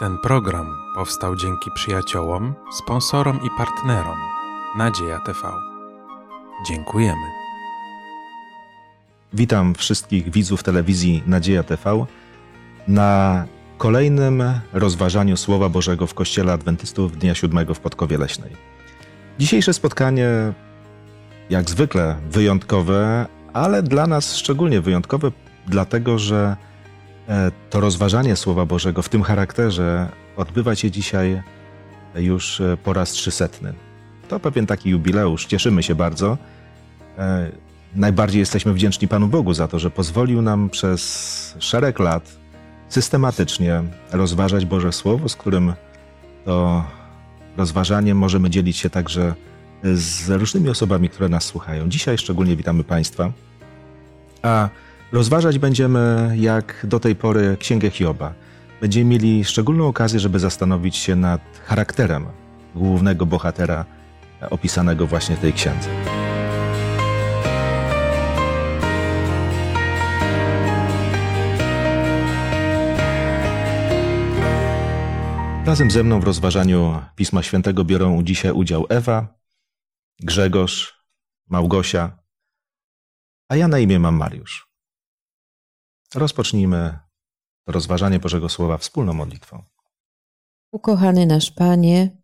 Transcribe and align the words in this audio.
Ten 0.00 0.18
program 0.18 0.76
powstał 0.94 1.36
dzięki 1.36 1.70
przyjaciołom, 1.74 2.54
sponsorom 2.72 3.40
i 3.42 3.48
partnerom 3.58 4.18
Nadzieja 4.76 5.18
TV. 5.18 5.38
Dziękujemy. 6.68 7.26
Witam 9.32 9.74
wszystkich 9.74 10.30
widzów 10.30 10.62
telewizji 10.62 11.22
Nadzieja 11.26 11.62
TV 11.62 12.06
na 12.88 13.44
kolejnym 13.78 14.42
rozważaniu 14.72 15.36
Słowa 15.36 15.68
Bożego 15.68 16.06
w 16.06 16.14
Kościele 16.14 16.52
Adwentystów 16.52 17.18
Dnia 17.18 17.34
Siódmego 17.34 17.74
w 17.74 17.80
Podkowie 17.80 18.18
Leśnej. 18.18 18.50
Dzisiejsze 19.38 19.72
spotkanie, 19.72 20.28
jak 21.50 21.70
zwykle, 21.70 22.16
wyjątkowe, 22.30 23.26
ale 23.52 23.82
dla 23.82 24.06
nas 24.06 24.36
szczególnie 24.36 24.80
wyjątkowe, 24.80 25.32
dlatego 25.66 26.18
że 26.18 26.56
to 27.70 27.80
rozważanie 27.80 28.36
Słowa 28.36 28.66
Bożego 28.66 29.02
w 29.02 29.08
tym 29.08 29.22
charakterze 29.22 30.08
odbywa 30.36 30.74
się 30.74 30.90
dzisiaj 30.90 31.42
już 32.14 32.60
e, 32.60 32.76
po 32.76 32.92
raz 32.92 33.10
trzysetny. 33.10 33.74
To 34.28 34.40
pewien 34.40 34.66
taki 34.66 34.90
jubileusz, 34.90 35.46
cieszymy 35.46 35.82
się 35.82 35.94
bardzo. 35.94 36.38
E, 37.18 37.50
najbardziej 37.94 38.40
jesteśmy 38.40 38.72
wdzięczni 38.72 39.08
Panu 39.08 39.28
Bogu 39.28 39.54
za 39.54 39.68
to, 39.68 39.78
że 39.78 39.90
pozwolił 39.90 40.42
nam 40.42 40.70
przez 40.70 41.56
szereg 41.58 41.98
lat 41.98 42.36
systematycznie 42.88 43.82
rozważać 44.12 44.66
Boże 44.66 44.92
Słowo, 44.92 45.28
z 45.28 45.36
którym 45.36 45.72
to 46.44 46.84
rozważaniem 47.56 48.18
możemy 48.18 48.50
dzielić 48.50 48.76
się 48.76 48.90
także 48.90 49.34
z 49.84 50.30
różnymi 50.30 50.68
osobami, 50.68 51.08
które 51.08 51.28
nas 51.28 51.44
słuchają. 51.44 51.88
Dzisiaj 51.88 52.18
szczególnie 52.18 52.56
witamy 52.56 52.84
Państwa. 52.84 53.32
A 54.42 54.68
rozważać 55.12 55.58
będziemy, 55.58 56.32
jak 56.36 56.86
do 56.88 57.00
tej 57.00 57.16
pory, 57.16 57.56
Księgę 57.60 57.90
Hioba. 57.90 58.34
Będziemy 58.80 59.10
mieli 59.10 59.44
szczególną 59.44 59.88
okazję, 59.88 60.20
żeby 60.20 60.38
zastanowić 60.38 60.96
się 60.96 61.16
nad 61.16 61.40
charakterem 61.64 62.26
głównego 62.74 63.26
bohatera 63.26 63.84
opisanego 64.50 65.06
właśnie 65.06 65.36
w 65.36 65.40
tej 65.40 65.52
księdze. 65.52 65.88
Razem 75.66 75.90
ze 75.90 76.04
mną 76.04 76.20
w 76.20 76.24
rozważaniu 76.24 77.02
Pisma 77.16 77.42
Świętego 77.42 77.84
biorą 77.84 78.22
dzisiaj 78.22 78.52
udział 78.52 78.86
Ewa, 78.88 79.38
Grzegorz, 80.20 81.04
Małgosia, 81.48 82.18
a 83.48 83.56
ja 83.56 83.68
na 83.68 83.78
imię 83.78 83.98
mam 83.98 84.14
Mariusz. 84.14 84.69
Rozpocznijmy 86.14 86.98
rozważanie 87.66 88.18
Bożego 88.18 88.48
Słowa 88.48 88.78
wspólną 88.78 89.12
modlitwą. 89.12 89.62
Ukochany 90.72 91.26
nasz 91.26 91.50
Panie 91.50 92.22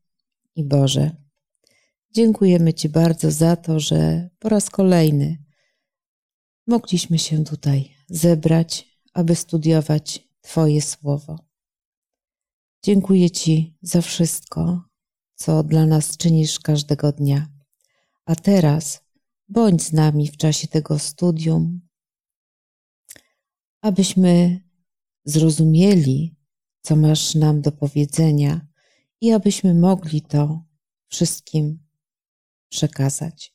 i 0.55 0.65
Boże, 0.65 1.11
dziękujemy 2.11 2.75
Ci 2.75 2.89
bardzo 2.89 3.31
za 3.31 3.57
to, 3.57 3.81
że 3.81 4.29
po 4.39 4.49
raz 4.49 4.71
kolejny 4.71 5.45
mogliśmy 6.67 7.19
się 7.19 7.45
tutaj 7.45 7.95
zebrać, 8.09 8.99
aby 9.15 9.35
studiować 9.35 10.29
Twoje 10.41 10.83
Słowo. 10.83 11.39
Dziękuję 12.83 13.31
Ci 13.31 13.79
za 13.83 14.01
wszystko, 14.01 14.83
co 15.35 15.63
dla 15.63 15.87
nas 15.87 16.17
czynisz 16.17 16.61
każdego 16.61 17.13
dnia. 17.13 17.47
A 18.25 18.35
teraz 18.35 19.05
bądź 19.49 19.83
z 19.83 19.93
nami 19.93 20.29
w 20.29 20.37
czasie 20.37 20.69
tego 20.69 20.99
studium, 20.99 21.86
abyśmy 23.87 24.61
zrozumieli, 25.25 26.37
co 26.83 26.97
masz 26.97 27.35
nam 27.35 27.61
do 27.61 27.73
powiedzenia 27.73 28.61
i 29.21 29.33
abyśmy 29.33 29.75
mogli 29.75 30.23
to 30.23 30.65
wszystkim 31.09 31.79
przekazać. 32.69 33.55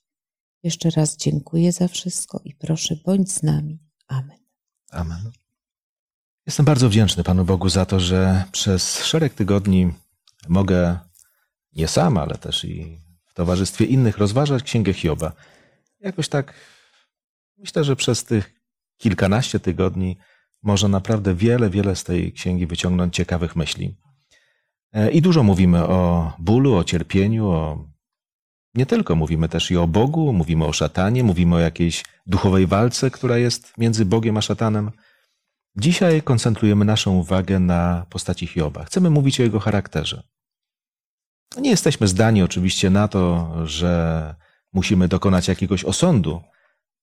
Jeszcze 0.64 0.90
raz 0.90 1.18
dziękuję 1.18 1.72
za 1.72 1.88
wszystko 1.88 2.42
i 2.44 2.56
proszę, 2.56 2.96
bądź 3.06 3.32
z 3.32 3.44
nami. 3.44 3.80
Amen. 4.08 4.40
Amen. 4.92 5.32
Jestem 6.46 6.66
bardzo 6.66 6.90
wdzięczny 6.90 7.24
Panu 7.24 7.46
Bogu 7.46 7.70
za 7.70 7.86
to, 7.86 8.00
że 8.00 8.44
przez 8.52 9.04
szereg 9.04 9.34
tygodni 9.34 9.94
mogę 10.50 11.00
nie 11.74 11.88
sam, 11.88 12.18
ale 12.18 12.38
też 12.38 12.66
i 12.66 13.02
w 13.26 13.34
towarzystwie 13.34 13.86
innych 13.86 14.18
rozważać 14.18 14.64
Księgę 14.64 14.94
Hioba. 14.94 15.34
Jakoś 16.00 16.30
tak 16.30 16.54
myślę, 17.58 17.84
że 17.84 17.96
przez 17.96 18.24
tych 18.24 18.61
kilkanaście 19.02 19.60
tygodni 19.60 20.18
można 20.64 20.88
naprawdę 20.88 21.36
wiele, 21.36 21.70
wiele 21.70 21.96
z 21.96 22.04
tej 22.04 22.34
księgi 22.34 22.68
wyciągnąć 22.68 23.16
ciekawych 23.16 23.56
myśli. 23.56 23.98
E, 24.94 25.12
I 25.12 25.22
dużo 25.22 25.44
mówimy 25.44 25.88
o 25.88 26.32
bólu, 26.40 26.76
o 26.76 26.84
cierpieniu, 26.84 27.48
o 27.48 27.86
nie 28.76 28.86
tylko 28.86 29.16
mówimy 29.16 29.50
też 29.50 29.72
i 29.72 29.78
o 29.78 29.88
Bogu, 29.88 30.34
mówimy 30.34 30.66
o 30.66 30.74
szatanie, 30.74 31.24
mówimy 31.24 31.56
o 31.56 31.60
jakiejś 31.60 32.06
duchowej 32.26 32.68
walce, 32.68 33.12
która 33.12 33.38
jest 33.38 33.78
między 33.78 34.06
Bogiem 34.06 34.38
a 34.38 34.42
szatanem. 34.42 34.92
Dzisiaj 35.76 36.22
koncentrujemy 36.22 36.86
naszą 36.86 37.18
uwagę 37.18 37.60
na 37.60 38.06
postaci 38.10 38.48
Hioba. 38.48 38.84
Chcemy 38.84 39.10
mówić 39.10 39.40
o 39.40 39.44
jego 39.44 39.60
charakterze. 39.60 40.24
Nie 41.58 41.70
jesteśmy 41.70 42.08
zdani 42.08 42.44
oczywiście 42.44 42.90
na 42.90 43.08
to, 43.08 43.52
że 43.68 44.36
musimy 44.74 45.08
dokonać 45.08 45.48
jakiegoś 45.48 45.84
osądu, 45.84 46.42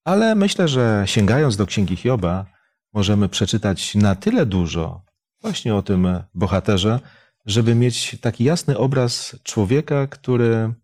ale 0.09 0.35
myślę, 0.35 0.69
że 0.69 1.03
sięgając 1.07 1.57
do 1.57 1.67
księgi 1.67 1.97
Hioba, 1.97 2.47
możemy 2.93 3.29
przeczytać 3.29 3.95
na 3.95 4.15
tyle 4.15 4.47
dużo 4.47 5.03
właśnie 5.43 5.75
o 5.75 5.83
tym 5.83 6.09
bohaterze, 6.35 7.01
żeby 7.47 7.75
mieć 7.75 8.17
taki 8.21 8.45
jasny 8.45 8.79
obraz 8.79 9.37
człowieka, 9.43 10.07
który, 10.07 10.75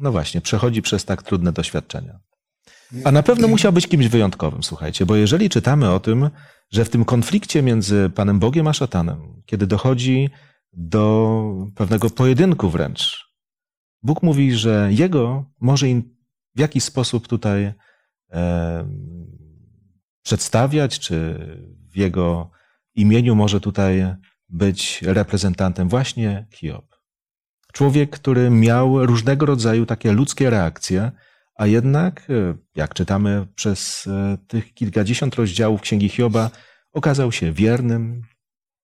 no 0.00 0.12
właśnie, 0.12 0.40
przechodzi 0.40 0.82
przez 0.82 1.04
tak 1.04 1.22
trudne 1.22 1.52
doświadczenia. 1.52 2.20
A 3.04 3.12
na 3.12 3.22
pewno 3.22 3.48
musiał 3.48 3.72
być 3.72 3.86
kimś 3.86 4.08
wyjątkowym, 4.08 4.62
słuchajcie, 4.62 5.06
bo 5.06 5.16
jeżeli 5.16 5.50
czytamy 5.50 5.90
o 5.90 6.00
tym, 6.00 6.30
że 6.70 6.84
w 6.84 6.90
tym 6.90 7.04
konflikcie 7.04 7.62
między 7.62 8.10
Panem 8.14 8.38
Bogiem 8.38 8.66
a 8.66 8.72
szatanem, 8.72 9.42
kiedy 9.46 9.66
dochodzi 9.66 10.30
do 10.72 11.42
pewnego 11.74 12.10
pojedynku 12.10 12.70
wręcz, 12.70 13.28
Bóg 14.02 14.22
mówi, 14.22 14.52
że 14.52 14.88
jego 14.90 15.44
może 15.60 15.86
w 16.54 16.60
jakiś 16.60 16.84
sposób 16.84 17.28
tutaj 17.28 17.72
przedstawiać, 20.22 20.98
czy 20.98 21.38
w 21.90 21.96
jego 21.96 22.50
imieniu 22.94 23.34
może 23.34 23.60
tutaj 23.60 24.14
być 24.48 25.02
reprezentantem 25.02 25.88
właśnie 25.88 26.46
Hiob. 26.54 26.98
Człowiek, 27.72 28.10
który 28.10 28.50
miał 28.50 29.06
różnego 29.06 29.46
rodzaju 29.46 29.86
takie 29.86 30.12
ludzkie 30.12 30.50
reakcje, 30.50 31.12
a 31.54 31.66
jednak, 31.66 32.30
e, 32.30 32.54
jak 32.74 32.94
czytamy 32.94 33.46
przez 33.54 34.06
e, 34.06 34.38
tych 34.46 34.74
kilkadziesiąt 34.74 35.34
rozdziałów 35.34 35.80
Księgi 35.80 36.08
Hioba, 36.08 36.50
okazał 36.92 37.32
się 37.32 37.52
wiernym, 37.52 38.22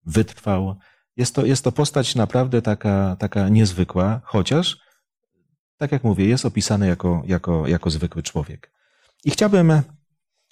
wytrwał. 0.06 0.76
Jest 1.16 1.34
to, 1.34 1.47
jest 1.47 1.65
to 1.65 1.72
postać 1.72 2.15
naprawdę 2.15 2.62
taka, 2.62 3.16
taka 3.19 3.49
niezwykła, 3.49 4.21
chociaż, 4.25 4.76
tak 5.76 5.93
jak 5.93 6.05
mówię, 6.05 6.26
jest 6.26 6.44
opisany 6.44 6.87
jako, 6.87 7.22
jako, 7.26 7.69
jako 7.69 7.91
zwykły 7.91 8.22
człowiek. 8.22 8.72
I 9.25 9.31
chciałbym, 9.31 9.83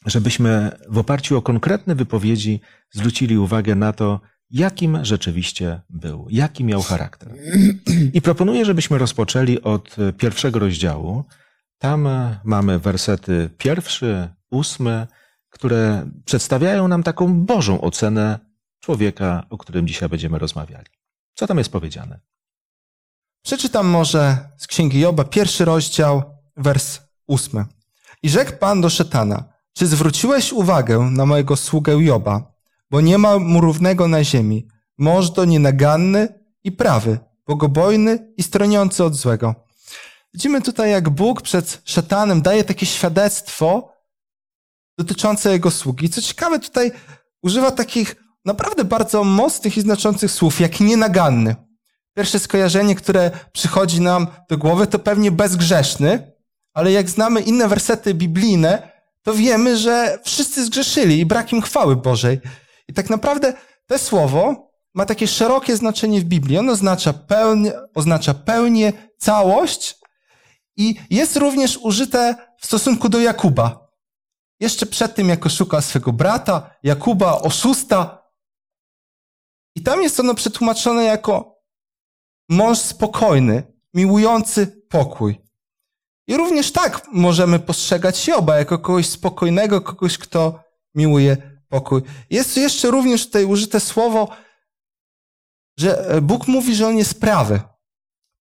żebyśmy 0.07 0.71
w 0.89 0.99
oparciu 0.99 1.39
o 1.39 1.43
konkretne 1.43 1.95
wypowiedzi 1.95 2.61
zwrócili 2.91 3.39
uwagę 3.39 3.75
na 3.75 3.93
to, 3.93 4.21
jakim 4.51 5.05
rzeczywiście 5.05 5.81
był, 5.91 6.27
jaki 6.31 6.65
miał 6.65 6.83
charakter. 6.83 7.35
I 8.13 8.23
proponuję, 8.23 8.65
żebyśmy 8.65 8.99
rozpoczęli 8.99 9.63
od 9.63 9.97
pierwszego 10.19 10.59
rozdziału. 10.59 11.25
Tam 11.79 12.09
mamy 12.45 12.79
wersety 12.79 13.51
pierwszy, 13.59 14.29
ósmy, 14.51 15.07
które 15.51 16.11
przedstawiają 16.25 16.89
nam 16.89 17.03
taką 17.03 17.35
Bożą 17.45 17.81
ocenę 17.81 18.39
człowieka, 18.81 19.47
o 19.51 19.59
którym 19.59 19.87
dzisiaj 19.87 20.09
będziemy 20.09 20.39
rozmawiali. 20.39 20.87
Co 21.35 21.47
tam 21.47 21.59
jest 21.59 21.73
powiedziane? 21.73 22.21
Przeczytam 23.45 23.87
może 23.87 24.39
z 24.59 24.67
Księgi 24.67 25.01
Joba, 25.01 25.25
pierwszy 25.25 25.65
rozdział, 25.65 26.23
wers 26.57 27.01
ósmy. 27.27 27.65
I 28.23 28.29
rzekł 28.29 28.53
Pan 28.59 28.81
do 28.81 28.91
Szetana, 28.91 29.45
czy 29.73 29.87
zwróciłeś 29.87 30.53
uwagę 30.53 30.99
na 30.99 31.27
mojego 31.27 31.57
sługę 31.57 32.05
Joba, 32.05 32.53
bo 32.91 33.01
nie 33.01 33.19
ma 33.19 33.39
mu 33.39 33.61
równego 33.61 34.09
na 34.09 34.25
ziemi, 34.25 34.69
możdo 34.99 35.45
nienaganny 35.45 36.41
i 36.65 36.73
prawy, 36.73 37.19
bogobojny 37.47 38.33
i 38.37 38.43
stroniący 38.43 39.05
od 39.05 39.15
złego. 39.15 39.55
Widzimy 40.35 40.63
tutaj, 40.63 40.91
jak 40.91 41.11
Bóg 41.11 41.43
przed 41.43 41.83
szatanem 41.85 42.43
daje 42.43 42.65
takie 42.65 42.87
świadectwo 42.87 43.93
dotyczące 44.99 45.53
jego 45.53 45.71
sługi. 45.71 46.11
Co 46.11 46.23
ciekawe, 46.23 46.59
tutaj 46.59 46.93
używa 47.43 47.71
takich 47.71 48.17
naprawdę 48.45 48.85
bardzo 48.85 49.25
mocnych 49.25 49.77
i 49.77 49.81
znaczących 49.81 50.31
słów, 50.31 50.61
jak 50.61 50.81
nienaganny. 50.81 51.57
Pierwsze 52.17 52.39
skojarzenie, 52.39 52.95
które 52.95 53.31
przychodzi 53.53 54.01
nam 54.01 54.27
do 54.51 54.59
głowy, 54.59 54.87
to 54.87 54.99
pewnie 54.99 55.31
bezgrzeszny, 55.31 56.32
ale 56.75 56.93
jak 56.93 57.11
znamy 57.11 57.41
inne 57.41 57.69
wersety 57.69 58.15
biblijne, 58.15 58.93
to 59.23 59.35
wiemy, 59.35 59.77
że 59.77 60.19
wszyscy 60.25 60.65
zgrzeszyli 60.65 61.21
i 61.21 61.27
brak 61.27 61.53
im 61.53 61.63
chwały 61.63 61.97
Bożej. 61.97 62.41
I 62.89 62.93
tak 62.93 63.11
naprawdę 63.11 63.53
to 63.87 63.99
słowo 63.99 64.71
ma 64.95 65.07
takie 65.07 65.29
szerokie 65.29 65.77
znaczenie 65.77 66.21
w 66.21 66.25
Biblii. 66.25 66.59
On 66.59 66.69
oznacza 66.69 67.13
pełnię, 67.13 67.73
oznacza 67.95 68.35
pełnię, 68.35 68.93
całość 69.19 69.99
i 70.77 70.95
jest 71.11 71.37
również 71.37 71.79
użyte 71.83 72.35
w 72.59 72.67
stosunku 72.67 73.09
do 73.09 73.21
Jakuba. 73.21 73.89
Jeszcze 74.61 74.87
przed 74.87 75.15
tym, 75.15 75.29
jak 75.29 75.47
oszukał 75.47 75.83
swego 75.83 76.13
brata, 76.13 76.71
Jakuba, 76.83 77.41
oszusta. 77.41 78.23
I 79.75 79.83
tam 79.83 80.03
jest 80.03 80.21
ono 80.21 80.35
przetłumaczone 80.35 81.05
jako 81.05 81.59
mąż 82.49 82.79
spokojny, 82.79 83.73
miłujący 83.95 84.67
pokój. 84.89 85.43
I 86.33 86.37
również 86.37 86.73
tak 86.73 87.07
możemy 87.13 87.59
postrzegać 87.59 88.29
Joba 88.29 88.59
jako 88.59 88.79
kogoś 88.79 89.09
spokojnego, 89.09 89.81
kogoś, 89.81 90.19
kto 90.19 90.61
miłuje 90.95 91.37
pokój. 91.69 92.03
Jest 92.31 92.57
jeszcze 92.57 92.91
również 92.91 93.27
tutaj 93.27 93.45
użyte 93.45 93.81
słowo, 93.81 94.29
że 95.79 96.19
Bóg 96.23 96.49
mówi, 96.49 96.75
że 96.75 96.87
on 96.87 96.97
jest 96.97 97.21
prawy. 97.21 97.61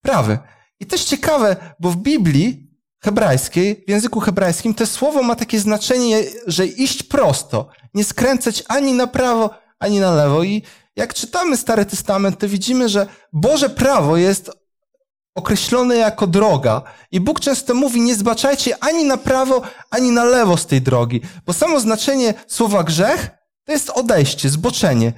Prawy. 0.01 0.39
I 0.79 0.85
też 0.85 1.03
ciekawe, 1.03 1.55
bo 1.79 1.89
w 1.89 1.97
Biblii 1.97 2.71
hebrajskiej, 3.03 3.83
w 3.87 3.89
języku 3.89 4.19
hebrajskim, 4.19 4.73
to 4.73 4.87
słowo 4.87 5.23
ma 5.23 5.35
takie 5.35 5.59
znaczenie, 5.59 6.23
że 6.47 6.65
iść 6.65 7.03
prosto, 7.03 7.69
nie 7.93 8.03
skręcać 8.03 8.63
ani 8.67 8.93
na 8.93 9.07
prawo, 9.07 9.49
ani 9.79 9.99
na 9.99 10.11
lewo. 10.11 10.43
I 10.43 10.63
jak 10.95 11.13
czytamy 11.13 11.57
Stary 11.57 11.85
Testament, 11.85 12.39
to 12.39 12.47
widzimy, 12.47 12.89
że 12.89 13.07
Boże 13.33 13.69
prawo 13.69 14.17
jest 14.17 14.60
określone 15.35 15.95
jako 15.95 16.27
droga. 16.27 16.81
I 17.11 17.19
Bóg 17.19 17.39
często 17.39 17.73
mówi, 17.73 18.01
nie 18.01 18.15
zbaczajcie 18.15 18.83
ani 18.83 19.03
na 19.03 19.17
prawo, 19.17 19.61
ani 19.89 20.11
na 20.11 20.23
lewo 20.23 20.57
z 20.57 20.65
tej 20.65 20.81
drogi. 20.81 21.21
Bo 21.45 21.53
samo 21.53 21.79
znaczenie 21.79 22.33
słowa 22.47 22.83
grzech 22.83 23.29
to 23.65 23.71
jest 23.71 23.89
odejście, 23.89 24.49
zboczenie. 24.49 25.13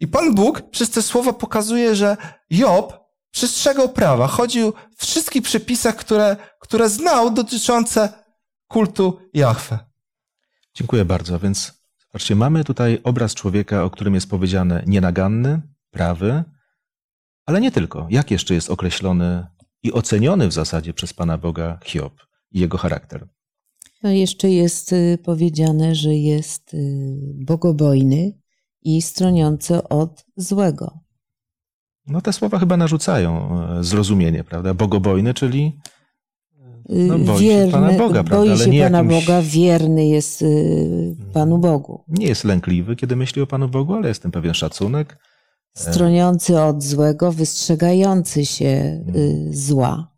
I 0.00 0.08
Pan 0.08 0.34
Bóg 0.34 0.62
przez 0.70 0.90
te 0.90 1.02
słowa 1.02 1.32
pokazuje, 1.32 1.96
że 1.96 2.16
Job 2.50 3.08
przestrzegał 3.30 3.88
prawa, 3.88 4.26
chodził 4.26 4.72
w 4.96 5.02
wszystkich 5.06 5.42
przepisach, 5.42 5.96
które, 5.96 6.36
które 6.60 6.88
znał 6.88 7.30
dotyczące 7.30 8.08
kultu 8.68 9.18
Jahwe. 9.34 9.78
Dziękuję 10.74 11.04
bardzo. 11.04 11.38
Więc 11.38 11.72
zobaczcie, 12.06 12.36
mamy 12.36 12.64
tutaj 12.64 13.00
obraz 13.04 13.34
człowieka, 13.34 13.84
o 13.84 13.90
którym 13.90 14.14
jest 14.14 14.30
powiedziane 14.30 14.82
nienaganny, 14.86 15.60
prawy, 15.90 16.44
ale 17.48 17.60
nie 17.60 17.70
tylko. 17.70 18.06
Jak 18.10 18.30
jeszcze 18.30 18.54
jest 18.54 18.70
określony 18.70 19.46
i 19.82 19.92
oceniony 19.92 20.48
w 20.48 20.52
zasadzie 20.52 20.94
przez 20.94 21.12
Pana 21.14 21.38
Boga 21.38 21.78
Hiob 21.84 22.12
i 22.52 22.60
jego 22.60 22.78
charakter? 22.78 23.28
No 24.02 24.10
jeszcze 24.10 24.50
jest 24.50 24.92
y, 24.92 25.18
powiedziane, 25.24 25.94
że 25.94 26.14
jest 26.14 26.74
y, 26.74 26.78
bogobojny 27.46 28.32
i 28.82 29.02
stroniący 29.02 29.88
od 29.88 30.24
złego. 30.36 31.00
No 32.06 32.20
te 32.20 32.32
słowa 32.32 32.58
chyba 32.58 32.76
narzucają 32.76 33.60
e, 33.60 33.84
zrozumienie, 33.84 34.44
prawda? 34.44 34.74
Bogobojny, 34.74 35.34
czyli 35.34 35.78
no, 36.88 37.18
boi 37.18 37.42
wierny, 37.42 37.66
się 37.66 37.72
Pana 37.72 37.92
Boga, 37.92 38.24
prawda? 38.24 38.36
Boi 38.36 38.58
się 38.58 38.82
Pana 38.82 38.98
jakimś... 38.98 39.26
Boga, 39.26 39.42
wierny 39.42 40.06
jest 40.06 40.42
y, 40.42 41.16
Panu 41.32 41.58
Bogu. 41.58 42.04
Nie 42.08 42.26
jest 42.26 42.44
lękliwy, 42.44 42.96
kiedy 42.96 43.16
myśli 43.16 43.42
o 43.42 43.46
Panu 43.46 43.68
Bogu, 43.68 43.94
ale 43.94 44.08
jest 44.08 44.22
tym 44.22 44.30
pewien 44.30 44.54
szacunek. 44.54 45.18
Stroniący 45.76 46.60
od 46.60 46.82
złego, 46.82 47.32
wystrzegający 47.32 48.46
się 48.46 49.04
y, 49.16 49.48
zła. 49.52 50.16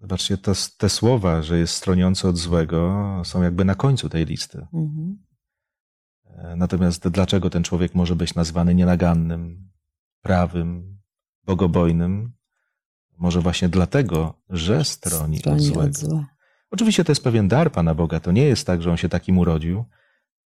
Zobaczcie, 0.00 0.38
to, 0.38 0.52
te 0.78 0.88
słowa, 0.88 1.42
że 1.42 1.58
jest 1.58 1.74
stroniący 1.74 2.28
od 2.28 2.36
złego, 2.36 3.22
są 3.24 3.42
jakby 3.42 3.64
na 3.64 3.74
końcu 3.74 4.08
tej 4.08 4.24
listy. 4.24 4.66
Mhm. 4.74 5.18
E, 6.24 6.56
Natomiast 6.56 7.08
dlaczego 7.08 7.50
ten 7.50 7.62
człowiek 7.62 7.94
może 7.94 8.16
być 8.16 8.34
nazwany 8.34 8.74
nienagannym, 8.74 9.70
prawym, 10.22 10.98
bogobojnym? 11.44 12.32
Może 13.18 13.40
właśnie 13.40 13.68
dlatego, 13.68 14.42
że 14.50 14.84
stroni, 14.84 15.36
od 15.36 15.40
Stroni 15.40 15.60
złego. 15.64 15.80
od 15.82 15.96
zła. 15.96 16.26
Oczywiście 16.70 17.04
to 17.04 17.12
jest 17.12 17.24
pewien 17.24 17.48
dar 17.48 17.72
Pana 17.72 17.94
Boga. 17.94 18.20
To 18.20 18.32
nie 18.32 18.44
jest 18.44 18.66
tak, 18.66 18.82
że 18.82 18.90
on 18.90 18.96
się 18.96 19.08
takim 19.08 19.38
urodził, 19.38 19.84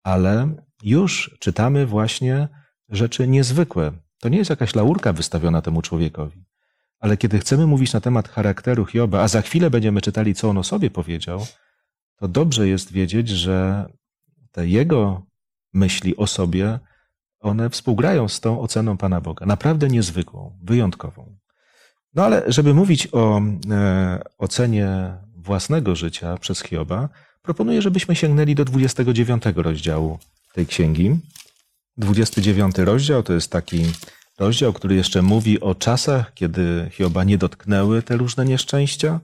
ale 0.03 0.55
już 0.83 1.37
czytamy 1.39 1.85
właśnie 1.85 2.47
rzeczy 2.91 3.27
niezwykłe. 3.27 3.91
To 4.19 4.29
nie 4.29 4.37
jest 4.37 4.49
jakaś 4.49 4.75
laurka 4.75 5.13
wystawiona 5.13 5.61
temu 5.61 5.81
człowiekowi. 5.81 6.43
Ale 6.99 7.17
kiedy 7.17 7.39
chcemy 7.39 7.67
mówić 7.67 7.93
na 7.93 8.01
temat 8.01 8.29
charakteru 8.29 8.85
Hioba, 8.85 9.21
a 9.21 9.27
za 9.27 9.41
chwilę 9.41 9.69
będziemy 9.69 10.01
czytali, 10.01 10.35
co 10.35 10.49
on 10.49 10.57
o 10.57 10.63
sobie 10.63 10.89
powiedział, 10.89 11.45
to 12.15 12.27
dobrze 12.27 12.67
jest 12.67 12.91
wiedzieć, 12.91 13.29
że 13.29 13.85
te 14.51 14.67
jego 14.67 15.21
myśli 15.73 16.17
o 16.17 16.27
sobie, 16.27 16.79
one 17.39 17.69
współgrają 17.69 18.27
z 18.27 18.39
tą 18.39 18.61
oceną 18.61 18.97
Pana 18.97 19.21
Boga. 19.21 19.45
Naprawdę 19.45 19.87
niezwykłą, 19.87 20.57
wyjątkową. 20.63 21.35
No 22.13 22.25
ale 22.25 22.43
żeby 22.47 22.73
mówić 22.73 23.07
o 23.11 23.41
e, 23.71 24.21
ocenie 24.37 25.13
własnego 25.35 25.95
życia 25.95 26.37
przez 26.37 26.61
Hioba, 26.61 27.09
proponuję, 27.41 27.81
żebyśmy 27.81 28.15
sięgnęli 28.15 28.55
do 28.55 28.65
29 28.65 29.43
rozdziału 29.55 30.19
tej 30.53 30.67
księgi. 30.67 31.19
29 31.97 32.77
rozdział 32.77 33.23
to 33.23 33.33
jest 33.33 33.51
taki 33.51 33.85
rozdział, 34.39 34.73
który 34.73 34.95
jeszcze 34.95 35.21
mówi 35.21 35.59
o 35.59 35.75
czasach, 35.75 36.33
kiedy 36.33 36.89
Hioba 36.91 37.23
nie 37.23 37.37
dotknęły 37.37 38.01
te 38.01 38.17
różne 38.17 38.45
nieszczęścia. 38.45 39.19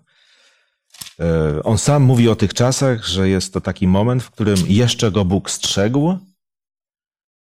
E, 1.19 1.64
On 1.64 1.78
sam 1.78 2.04
mówi 2.04 2.30
o 2.30 2.36
tych 2.36 2.54
czasach, 2.54 3.06
że 3.06 3.30
jest 3.30 3.54
to 3.54 3.62
taki 3.62 3.88
moment, 3.88 4.24
w 4.24 4.31
którym 4.31 4.58
jeszcze 4.68 5.12
go 5.12 5.25
Bóg 5.25 5.50
strzegł, 5.50 6.18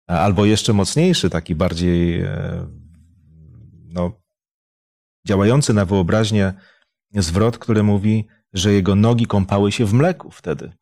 albo 0.06 0.44
jeszcze 0.44 0.72
mocniejszy, 0.72 1.30
taki 1.30 1.54
bardziej 1.54 2.20
e, 2.20 2.66
no, 3.84 4.20
działający 5.26 5.74
na 5.74 5.84
wyobraźnię 5.84 6.54
zwrot, 7.14 7.58
który 7.58 7.82
mówi, 7.82 8.26
że 8.52 8.72
jego 8.72 8.94
nogi 8.94 9.26
kąpały 9.26 9.72
się 9.72 9.84
w 9.84 9.92
mleku 9.92 10.30
wtedy. 10.30 10.72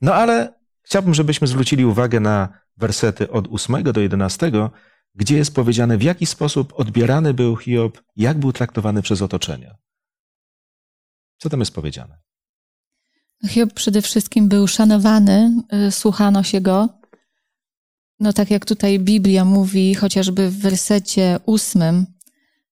No 0.00 0.14
ale 0.14 0.61
chciałbym, 0.82 1.14
żebyśmy 1.14 1.46
zwrócili 1.46 1.84
uwagę 1.84 2.20
na 2.20 2.48
wersety 2.76 3.30
od 3.30 3.48
8 3.52 3.82
do 3.82 4.00
11, 4.00 4.52
gdzie 5.14 5.36
jest 5.36 5.54
powiedziane, 5.54 5.98
w 5.98 6.02
jaki 6.02 6.26
sposób 6.26 6.72
odbierany 6.76 7.34
był 7.34 7.56
Hiob, 7.56 8.02
jak 8.16 8.38
był 8.38 8.52
traktowany 8.52 9.02
przez 9.02 9.22
otoczenie. 9.22 9.74
Co 11.38 11.50
tam 11.50 11.60
jest 11.60 11.74
powiedziane? 11.74 12.18
Hiob 13.48 13.72
przede 13.72 14.02
wszystkim 14.02 14.48
był 14.48 14.68
szanowany, 14.68 15.62
y, 15.88 15.90
słuchano 15.90 16.42
się 16.42 16.60
go. 16.60 16.88
No 18.20 18.32
tak 18.32 18.50
jak 18.50 18.66
tutaj 18.66 18.98
Biblia 18.98 19.44
mówi, 19.44 19.94
chociażby 19.94 20.50
w 20.50 20.58
wersecie 20.58 21.40
ósmym, 21.46 22.06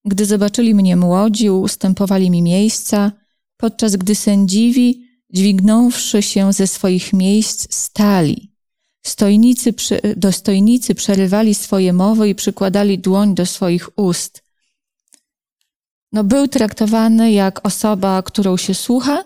gdy 0.05 0.25
zobaczyli 0.25 0.75
mnie 0.75 0.95
młodzi, 0.95 1.49
ustępowali 1.49 2.31
mi 2.31 2.41
miejsca, 2.41 3.11
podczas 3.57 3.95
gdy 3.95 4.15
sędziwi, 4.15 5.10
dźwignąwszy 5.33 6.21
się 6.21 6.53
ze 6.53 6.67
swoich 6.67 7.13
miejsc, 7.13 7.75
stali. 7.75 8.51
Stojnicy, 9.05 9.73
dostojnicy 10.17 10.95
przerywali 10.95 11.55
swoje 11.55 11.93
mowy 11.93 12.29
i 12.29 12.35
przykładali 12.35 12.99
dłoń 12.99 13.35
do 13.35 13.45
swoich 13.45 13.99
ust. 13.99 14.43
No, 16.11 16.23
był 16.23 16.47
traktowany 16.47 17.31
jak 17.31 17.65
osoba, 17.65 18.23
którą 18.23 18.57
się 18.57 18.73
słucha, 18.73 19.23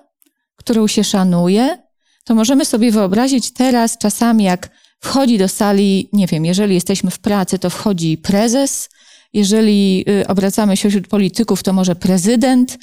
którą 0.55 0.87
się 0.87 1.03
szanuje. 1.03 1.77
To 2.23 2.35
możemy 2.35 2.65
sobie 2.65 2.91
wyobrazić 2.91 3.51
teraz 3.51 3.97
czasami, 3.97 4.43
jak 4.43 4.69
wchodzi 4.99 5.37
do 5.37 5.47
sali, 5.47 6.09
nie 6.13 6.27
wiem, 6.27 6.45
jeżeli 6.45 6.75
jesteśmy 6.75 7.11
w 7.11 7.19
pracy, 7.19 7.59
to 7.59 7.69
wchodzi 7.69 8.17
prezes, 8.17 8.89
jeżeli 9.33 10.05
y, 10.09 10.27
obracamy 10.27 10.77
się 10.77 10.89
wśród 10.89 11.07
polityków, 11.07 11.63
to 11.63 11.73
może 11.73 11.95
prezydent, 11.95 12.77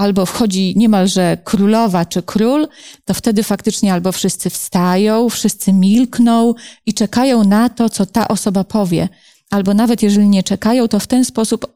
albo 0.00 0.26
wchodzi 0.26 0.74
niemalże 0.76 1.38
królowa 1.44 2.04
czy 2.04 2.22
król, 2.22 2.68
to 3.04 3.14
wtedy 3.14 3.42
faktycznie 3.42 3.92
albo 3.92 4.12
wszyscy 4.12 4.50
wstają, 4.50 5.28
wszyscy 5.28 5.72
milkną 5.72 6.54
i 6.86 6.94
czekają 6.94 7.44
na 7.44 7.68
to, 7.68 7.90
co 7.90 8.06
ta 8.06 8.28
osoba 8.28 8.64
powie. 8.64 9.08
Albo 9.50 9.74
nawet 9.74 10.02
jeżeli 10.02 10.28
nie 10.28 10.42
czekają, 10.42 10.88
to 10.88 11.00
w 11.00 11.06
ten 11.06 11.24
sposób 11.24 11.66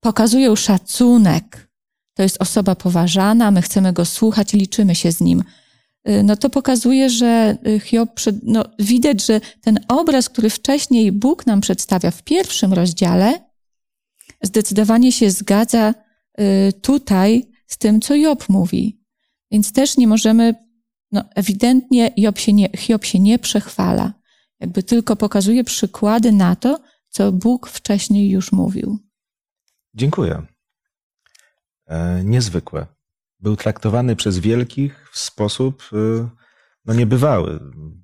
pokazują 0.00 0.56
szacunek. 0.56 1.70
To 2.14 2.22
jest 2.22 2.42
osoba 2.42 2.74
poważana, 2.74 3.50
my 3.50 3.62
chcemy 3.62 3.92
go 3.92 4.04
słuchać, 4.04 4.52
liczymy 4.52 4.94
się 4.94 5.12
z 5.12 5.20
nim. 5.20 5.44
No 6.24 6.36
to 6.36 6.50
pokazuje, 6.50 7.10
że 7.10 7.56
Hiob, 7.84 8.20
no 8.42 8.64
widać, 8.78 9.26
że 9.26 9.40
ten 9.60 9.80
obraz, 9.88 10.28
który 10.28 10.50
wcześniej 10.50 11.12
Bóg 11.12 11.46
nam 11.46 11.60
przedstawia 11.60 12.10
w 12.10 12.22
pierwszym 12.22 12.72
rozdziale, 12.72 13.40
zdecydowanie 14.42 15.12
się 15.12 15.30
zgadza 15.30 15.94
tutaj 16.82 17.53
z 17.74 17.78
tym, 17.78 18.00
co 18.00 18.14
Job 18.14 18.48
mówi. 18.48 19.00
Więc 19.50 19.72
też 19.72 19.96
nie 19.96 20.06
możemy, 20.06 20.54
no 21.12 21.24
ewidentnie 21.34 22.12
Job 22.16 22.38
się 22.38 22.52
nie, 22.52 22.68
Hiob 22.76 23.04
się 23.04 23.18
nie 23.18 23.38
przechwala. 23.38 24.12
Jakby 24.60 24.82
tylko 24.82 25.16
pokazuje 25.16 25.64
przykłady 25.64 26.32
na 26.32 26.56
to, 26.56 26.80
co 27.08 27.32
Bóg 27.32 27.68
wcześniej 27.68 28.30
już 28.30 28.52
mówił. 28.52 28.98
Dziękuję. 29.94 30.46
E, 31.86 32.24
niezwykłe. 32.24 32.86
Był 33.40 33.56
traktowany 33.56 34.16
przez 34.16 34.38
wielkich 34.38 35.10
w 35.12 35.18
sposób 35.18 35.82
e, 35.92 36.28
no 36.84 36.94
niebywały. 36.94 37.60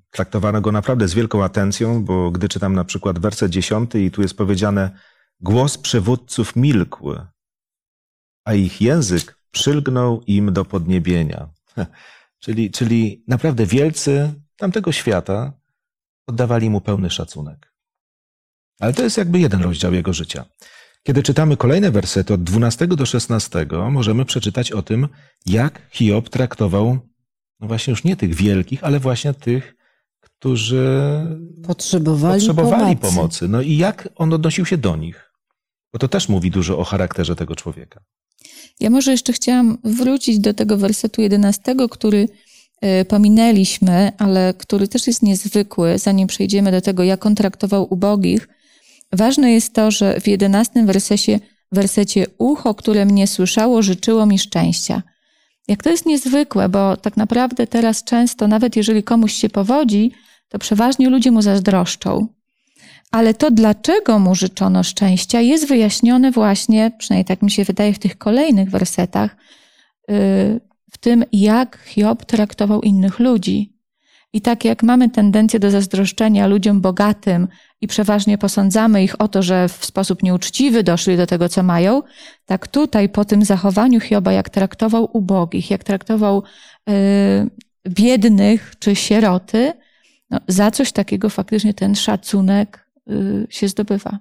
Traktowano 0.09 0.61
go 0.61 0.71
naprawdę 0.71 1.07
z 1.07 1.13
wielką 1.13 1.43
atencją, 1.43 2.05
bo 2.05 2.31
gdy 2.31 2.49
czytam 2.49 2.75
na 2.75 2.83
przykład 2.83 3.19
werset 3.19 3.51
dziesiąty 3.51 4.03
i 4.03 4.11
tu 4.11 4.21
jest 4.21 4.37
powiedziane 4.37 4.91
głos 5.39 5.77
przywódców 5.77 6.55
milkł, 6.55 7.11
a 8.45 8.53
ich 8.53 8.81
język 8.81 9.40
przylgnął 9.51 10.21
im 10.27 10.53
do 10.53 10.65
podniebienia. 10.65 11.49
Czyli, 12.39 12.71
czyli 12.71 13.23
naprawdę 13.27 13.65
wielcy 13.65 14.33
tamtego 14.57 14.91
świata 14.91 15.53
oddawali 16.27 16.69
mu 16.69 16.81
pełny 16.81 17.09
szacunek. 17.09 17.73
Ale 18.79 18.93
to 18.93 19.03
jest 19.03 19.17
jakby 19.17 19.39
jeden 19.39 19.61
rozdział 19.61 19.93
jego 19.93 20.13
życia. 20.13 20.45
Kiedy 21.03 21.23
czytamy 21.23 21.57
kolejne 21.57 21.91
wersety 21.91 22.33
od 22.33 22.43
12 22.43 22.87
do 22.87 23.05
16, 23.05 23.65
możemy 23.91 24.25
przeczytać 24.25 24.71
o 24.71 24.81
tym, 24.81 25.07
jak 25.45 25.81
Hiob 25.91 26.29
traktował, 26.29 26.99
no 27.59 27.67
właśnie 27.67 27.91
już 27.91 28.03
nie 28.03 28.15
tych 28.15 28.35
wielkich, 28.35 28.83
ale 28.83 28.99
właśnie 28.99 29.33
tych, 29.33 29.75
którzy 30.19 31.21
Potrzebowali, 31.67 32.39
potrzebowali 32.39 32.97
pomocy. 32.97 33.15
pomocy. 33.15 33.47
No 33.47 33.61
i 33.61 33.77
jak 33.77 34.09
on 34.15 34.33
odnosił 34.33 34.65
się 34.65 34.77
do 34.77 34.95
nich. 34.95 35.31
Bo 35.93 35.99
to 35.99 36.07
też 36.07 36.29
mówi 36.29 36.51
dużo 36.51 36.77
o 36.77 36.83
charakterze 36.83 37.35
tego 37.35 37.55
człowieka. 37.55 38.03
Ja 38.79 38.89
może 38.89 39.11
jeszcze 39.11 39.33
chciałam 39.33 39.77
wrócić 39.83 40.39
do 40.39 40.53
tego 40.53 40.77
wersetu 40.77 41.21
11, 41.21 41.75
który 41.91 42.27
y, 43.01 43.05
pominęliśmy, 43.05 44.11
ale 44.17 44.53
który 44.57 44.87
też 44.87 45.07
jest 45.07 45.23
niezwykły, 45.23 45.99
zanim 45.99 46.27
przejdziemy 46.27 46.71
do 46.71 46.81
tego, 46.81 47.03
jak 47.03 47.25
on 47.25 47.35
traktował 47.35 47.93
ubogich. 47.93 48.47
Ważne 49.13 49.51
jest 49.51 49.73
to, 49.73 49.91
że 49.91 50.19
w 50.19 50.27
11 50.27 50.85
wersecie, 50.85 51.39
wersecie 51.71 52.25
ucho, 52.37 52.75
które 52.75 53.05
mnie 53.05 53.27
słyszało, 53.27 53.81
życzyło 53.81 54.25
mi 54.25 54.39
szczęścia. 54.39 55.03
Jak 55.67 55.83
to 55.83 55.89
jest 55.89 56.05
niezwykłe, 56.05 56.69
bo 56.69 56.97
tak 56.97 57.17
naprawdę 57.17 57.67
teraz 57.67 58.03
często, 58.03 58.47
nawet 58.47 58.75
jeżeli 58.75 59.03
komuś 59.03 59.33
się 59.33 59.49
powodzi, 59.49 60.11
to 60.49 60.59
przeważnie 60.59 61.09
ludzie 61.09 61.31
mu 61.31 61.41
zazdroszczą. 61.41 62.27
Ale 63.11 63.33
to, 63.33 63.51
dlaczego 63.51 64.19
mu 64.19 64.35
życzono 64.35 64.83
szczęścia, 64.83 65.41
jest 65.41 65.67
wyjaśnione 65.67 66.31
właśnie, 66.31 66.91
przynajmniej 66.97 67.25
tak 67.25 67.41
mi 67.41 67.51
się 67.51 67.63
wydaje, 67.63 67.93
w 67.93 67.99
tych 67.99 68.17
kolejnych 68.17 68.69
wersetach, 68.69 69.35
yy, 70.07 70.15
w 70.91 70.97
tym, 70.99 71.23
jak 71.31 71.77
Hiob 71.85 72.25
traktował 72.25 72.81
innych 72.81 73.19
ludzi. 73.19 73.77
I 74.33 74.41
tak 74.41 74.65
jak 74.65 74.83
mamy 74.83 75.09
tendencję 75.09 75.59
do 75.59 75.71
zazdroszczenia 75.71 76.47
ludziom 76.47 76.81
bogatym 76.81 77.47
i 77.81 77.87
przeważnie 77.87 78.37
posądzamy 78.37 79.03
ich 79.03 79.21
o 79.21 79.27
to, 79.27 79.43
że 79.43 79.67
w 79.69 79.85
sposób 79.85 80.23
nieuczciwy 80.23 80.83
doszli 80.83 81.17
do 81.17 81.27
tego, 81.27 81.49
co 81.49 81.63
mają, 81.63 82.01
tak 82.45 82.67
tutaj 82.67 83.09
po 83.09 83.25
tym 83.25 83.45
zachowaniu 83.45 83.99
Hioba, 83.99 84.31
jak 84.31 84.49
traktował 84.49 85.09
ubogich, 85.13 85.71
jak 85.71 85.83
traktował 85.83 86.43
yy, 86.87 86.93
biednych 87.89 88.73
czy 88.79 88.95
sieroty, 88.95 89.73
no, 90.29 90.39
za 90.47 90.71
coś 90.71 90.91
takiego 90.91 91.29
faktycznie 91.29 91.73
ten 91.73 91.95
szacunek 91.95 92.90
się 93.49 93.67
zdobywa. 93.67 94.19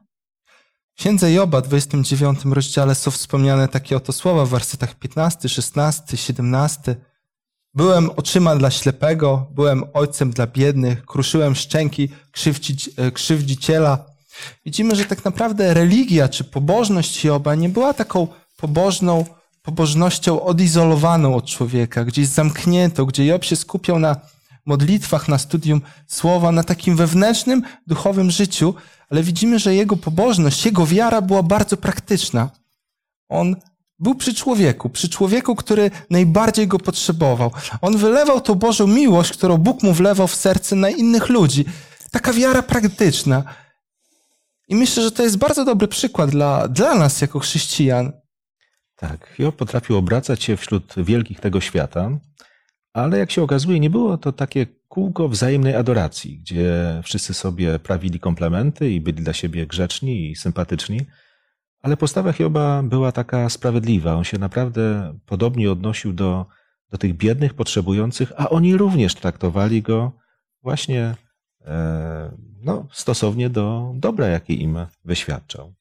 W 0.94 1.00
Księdze 1.00 1.32
Joba, 1.32 1.61
29 1.61 2.38
rozdziale 2.44 2.94
są 2.94 3.11
wspomniane 3.11 3.68
takie 3.68 3.97
oto 3.97 4.12
słowa 4.12 4.44
w 4.44 4.49
wersetach 4.49 4.94
15, 4.94 5.49
16, 5.49 6.16
17. 6.16 6.97
Byłem 7.75 8.11
oczyma 8.11 8.56
dla 8.56 8.70
ślepego, 8.70 9.47
byłem 9.54 9.85
ojcem 9.94 10.30
dla 10.30 10.47
biednych, 10.47 11.06
kruszyłem 11.06 11.54
szczęki 11.54 12.09
krzywdzić, 12.32 12.90
e, 12.97 13.11
krzywdziciela. 13.11 14.04
Widzimy, 14.64 14.97
że 14.97 15.04
tak 15.04 15.25
naprawdę 15.25 15.75
religia 15.75 16.28
czy 16.28 16.44
pobożność 16.44 17.25
Joba 17.25 17.54
nie 17.54 17.68
była 17.68 17.94
taką 17.94 18.28
pobożną 18.56 19.25
pobożnością 19.62 20.42
odizolowaną 20.42 21.35
od 21.35 21.47
człowieka, 21.47 22.04
gdzieś 22.04 22.26
zamkniętą, 22.26 23.04
gdzie 23.04 23.26
Job 23.26 23.44
się 23.44 23.56
skupiał 23.56 23.99
na 23.99 24.16
modlitwach, 24.67 25.29
na 25.29 25.38
studium 25.38 25.81
słowa, 26.07 26.52
na 26.52 26.62
takim 26.62 26.97
wewnętrznym, 26.97 27.62
duchowym 27.87 28.31
życiu, 28.31 28.75
ale 29.11 29.23
widzimy, 29.23 29.59
że 29.59 29.75
jego 29.75 29.97
pobożność, 29.97 30.67
jego 30.67 30.87
wiara 30.87 31.21
była 31.21 31.43
bardzo 31.43 31.76
praktyczna. 31.76 32.50
On 33.29 33.57
był 33.99 34.14
przy 34.14 34.35
człowieku, 34.35 34.88
przy 34.88 35.09
człowieku, 35.09 35.57
który 35.57 35.90
najbardziej 36.11 36.69
go 36.69 36.79
potrzebował. 36.79 37.52
On 37.81 37.97
wylewał 37.97 38.40
tą 38.40 38.55
Bożą 38.55 38.87
miłość, 38.87 39.33
którą 39.33 39.57
Bóg 39.57 39.83
mu 39.83 39.93
wlewał 39.93 40.26
w 40.26 40.35
serce 40.35 40.76
na 40.76 40.90
innych 40.90 41.29
ludzi. 41.29 41.64
Taka 42.11 42.33
wiara 42.33 42.62
praktyczna. 42.62 43.45
I 44.69 44.76
myślę, 44.76 45.02
że 45.02 45.12
to 45.12 45.23
jest 45.23 45.37
bardzo 45.37 45.64
dobry 45.64 45.88
przykład 45.88 46.31
dla, 46.31 46.69
dla 46.69 46.95
nas 46.95 47.21
jako 47.21 47.38
chrześcijan. 47.38 48.12
Tak, 48.97 49.35
Hiob 49.37 49.57
potrafił 49.57 49.97
obracać 49.97 50.43
się 50.43 50.57
wśród 50.57 50.95
wielkich 50.97 51.40
tego 51.40 51.61
świata, 51.61 52.11
ale 52.92 53.18
jak 53.18 53.30
się 53.30 53.42
okazuje, 53.42 53.80
nie 53.80 53.90
było 53.90 54.18
to 54.18 54.32
takie 54.32 54.66
kółko 54.88 55.28
wzajemnej 55.28 55.75
adoracji, 55.75 56.38
gdzie 56.38 57.00
wszyscy 57.04 57.35
sobie 57.35 57.78
prawili 57.78 58.20
komplementy 58.20 58.90
i 58.90 59.00
byli 59.00 59.23
dla 59.23 59.32
siebie 59.32 59.66
grzeczni 59.66 60.30
i 60.30 60.37
sympatyczni, 60.37 61.00
ale 61.82 61.97
postawa 61.97 62.32
Hioba 62.32 62.82
była 62.82 63.12
taka 63.12 63.49
sprawiedliwa. 63.49 64.14
On 64.14 64.25
się 64.25 64.38
naprawdę 64.38 65.14
podobnie 65.26 65.73
odnosił 65.73 66.12
do, 66.12 66.47
do 66.90 66.99
tych 66.99 67.16
biednych, 67.16 67.54
potrzebujących, 67.54 68.32
a 68.37 68.49
oni 68.49 68.76
również 68.76 69.14
traktowali 69.14 69.82
go 69.82 70.12
właśnie 70.62 71.14
e, 71.66 72.37
no, 72.62 72.87
stosownie 72.92 73.50
do 73.50 73.92
dobra, 73.94 74.26
jakie 74.26 74.54
im 74.54 74.87
wyświadczał. 75.04 75.75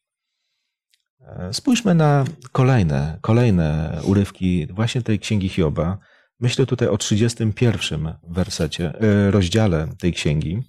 E, 1.22 1.54
Spójrzmy 1.54 1.96
na 1.96 2.26
kolejne, 2.52 3.18
kolejne 3.22 4.00
urywki 4.04 4.68
właśnie 4.68 5.02
tej 5.02 5.20
księgi 5.20 5.50
Hioba. 5.50 5.98
Myślę 6.40 6.66
tutaj 6.66 6.88
o 6.88 6.98
31 6.98 8.14
wersecie, 8.24 8.94
e, 9.02 9.32
rozdziale 9.32 9.88
tej 10.00 10.14
księgi, 10.14 10.64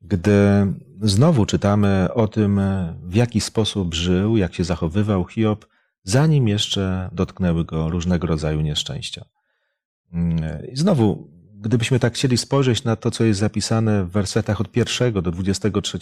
gdy 0.00 0.32
znowu 1.02 1.46
czytamy 1.46 2.08
o 2.14 2.28
tym, 2.28 2.60
w 3.02 3.14
jaki 3.14 3.40
sposób 3.40 3.94
żył, 3.94 4.36
jak 4.36 4.54
się 4.54 4.64
zachowywał 4.64 5.24
Hiob, 5.24 5.66
zanim 6.02 6.48
jeszcze 6.48 7.08
dotknęły 7.12 7.64
go 7.64 7.90
różnego 7.90 8.26
rodzaju 8.26 8.60
nieszczęścia. 8.60 9.24
Mm, 10.12 10.38
znowu, 10.72 11.30
gdybyśmy 11.54 11.98
tak 11.98 12.14
chcieli 12.14 12.36
spojrzeć 12.36 12.84
na 12.84 12.96
to, 12.96 13.10
co 13.10 13.24
jest 13.24 13.40
zapisane 13.40 14.04
w 14.04 14.10
wersetach 14.10 14.60
od 14.60 14.70
pierwszego 14.70 15.22
do 15.22 15.30
23, 15.30 15.98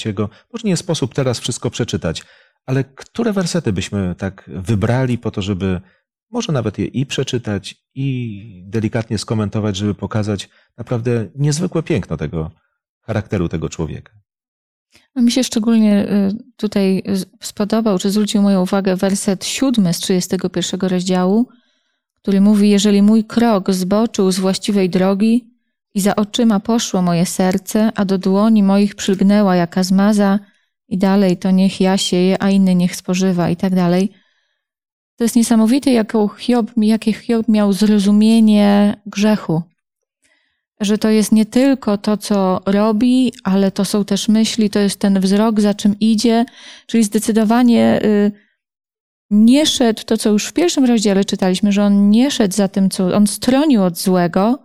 może 0.53 0.69
nie 0.69 0.77
sposób 0.77 1.15
teraz 1.15 1.41
wszystko 1.41 1.71
przeczytać, 1.71 2.25
ale 2.67 2.85
które 2.85 3.33
wersety 3.33 3.73
byśmy 3.73 4.15
tak 4.19 4.51
wybrali 4.55 5.19
po 5.19 5.31
to, 5.31 5.43
żeby 5.43 5.81
może 6.33 6.53
nawet 6.53 6.79
je 6.79 6.87
i 6.87 7.07
przeczytać, 7.07 7.77
i 7.95 8.63
delikatnie 8.67 9.19
skomentować, 9.19 9.77
żeby 9.77 9.95
pokazać 9.95 10.49
naprawdę 10.77 11.29
niezwykłe 11.35 11.83
piękno 11.83 12.17
tego 12.17 12.51
charakteru 13.01 13.49
tego 13.49 13.69
człowieka. 13.69 14.13
No, 15.15 15.23
mi 15.23 15.33
się 15.33 15.45
szczególnie 15.45 16.09
y, 16.09 16.37
tutaj 16.57 17.03
spodobał, 17.43 17.99
czy 17.99 18.11
zwrócił 18.11 18.43
moją 18.43 18.63
uwagę 18.63 18.97
werset 18.97 19.45
siódmy 19.45 19.95
z 19.95 19.99
31 19.99 20.81
rozdziału, 20.81 21.49
który 22.15 22.41
mówi: 22.41 22.71
Jeżeli 22.71 23.03
mój 23.03 23.25
krok 23.25 23.73
zboczył 23.73 24.33
z 24.33 24.39
właściwej 24.39 24.91
drogi 24.91 25.51
i 25.95 26.01
za 26.01 26.17
oczyma 26.17 26.61
poszło 26.61 27.03
moje 27.03 27.27
serce, 27.27 27.93
a 27.95 28.05
do 28.05 28.19
dłoni 28.19 28.63
moich 28.63 28.95
przylgnęła 28.95 29.57
jaka 29.57 29.83
zmaza, 29.83 30.39
i 30.89 30.99
dalej 30.99 31.37
to 31.37 31.51
niech 31.51 31.81
ja 31.81 31.99
sieje, 31.99 32.43
a 32.43 32.51
inny 32.51 32.75
niech 32.75 32.97
spożywa, 32.97 33.51
i 33.51 33.57
tak 33.57 33.75
dalej. 33.75 34.22
To 35.23 35.25
jest 35.25 35.37
niesamowite, 35.37 35.93
jaką 35.93 36.29
Hiob, 36.29 36.71
jakie 36.77 37.13
Hiob 37.13 37.49
miał 37.49 37.73
zrozumienie 37.73 38.97
grzechu. 39.07 39.63
Że 40.81 40.99
to 40.99 41.11
jest 41.11 41.33
nie 41.33 41.47
tylko 41.47 41.99
to, 41.99 42.17
co 42.17 42.61
robi, 42.67 43.33
ale 43.45 43.71
to 43.71 43.85
są 43.85 44.05
też 44.05 44.29
myśli, 44.29 44.71
to 44.71 44.79
jest 44.79 44.99
ten 44.99 45.21
wzrok, 45.21 45.61
za 45.61 45.75
czym 45.75 45.99
idzie, 46.01 46.45
czyli 46.87 47.05
zdecydowanie 47.05 48.01
y, 48.05 48.33
nie 49.31 49.67
szedł, 49.67 50.03
to 50.07 50.17
co 50.17 50.31
już 50.31 50.47
w 50.47 50.53
pierwszym 50.53 50.85
rozdziale 50.85 51.25
czytaliśmy, 51.25 51.73
że 51.73 51.85
on 51.85 52.11
nie 52.11 52.31
szedł 52.31 52.55
za 52.55 52.69
tym, 52.69 52.91
co 52.91 53.15
on 53.15 53.27
stronił 53.27 53.83
od 53.83 53.99
złego, 53.99 54.63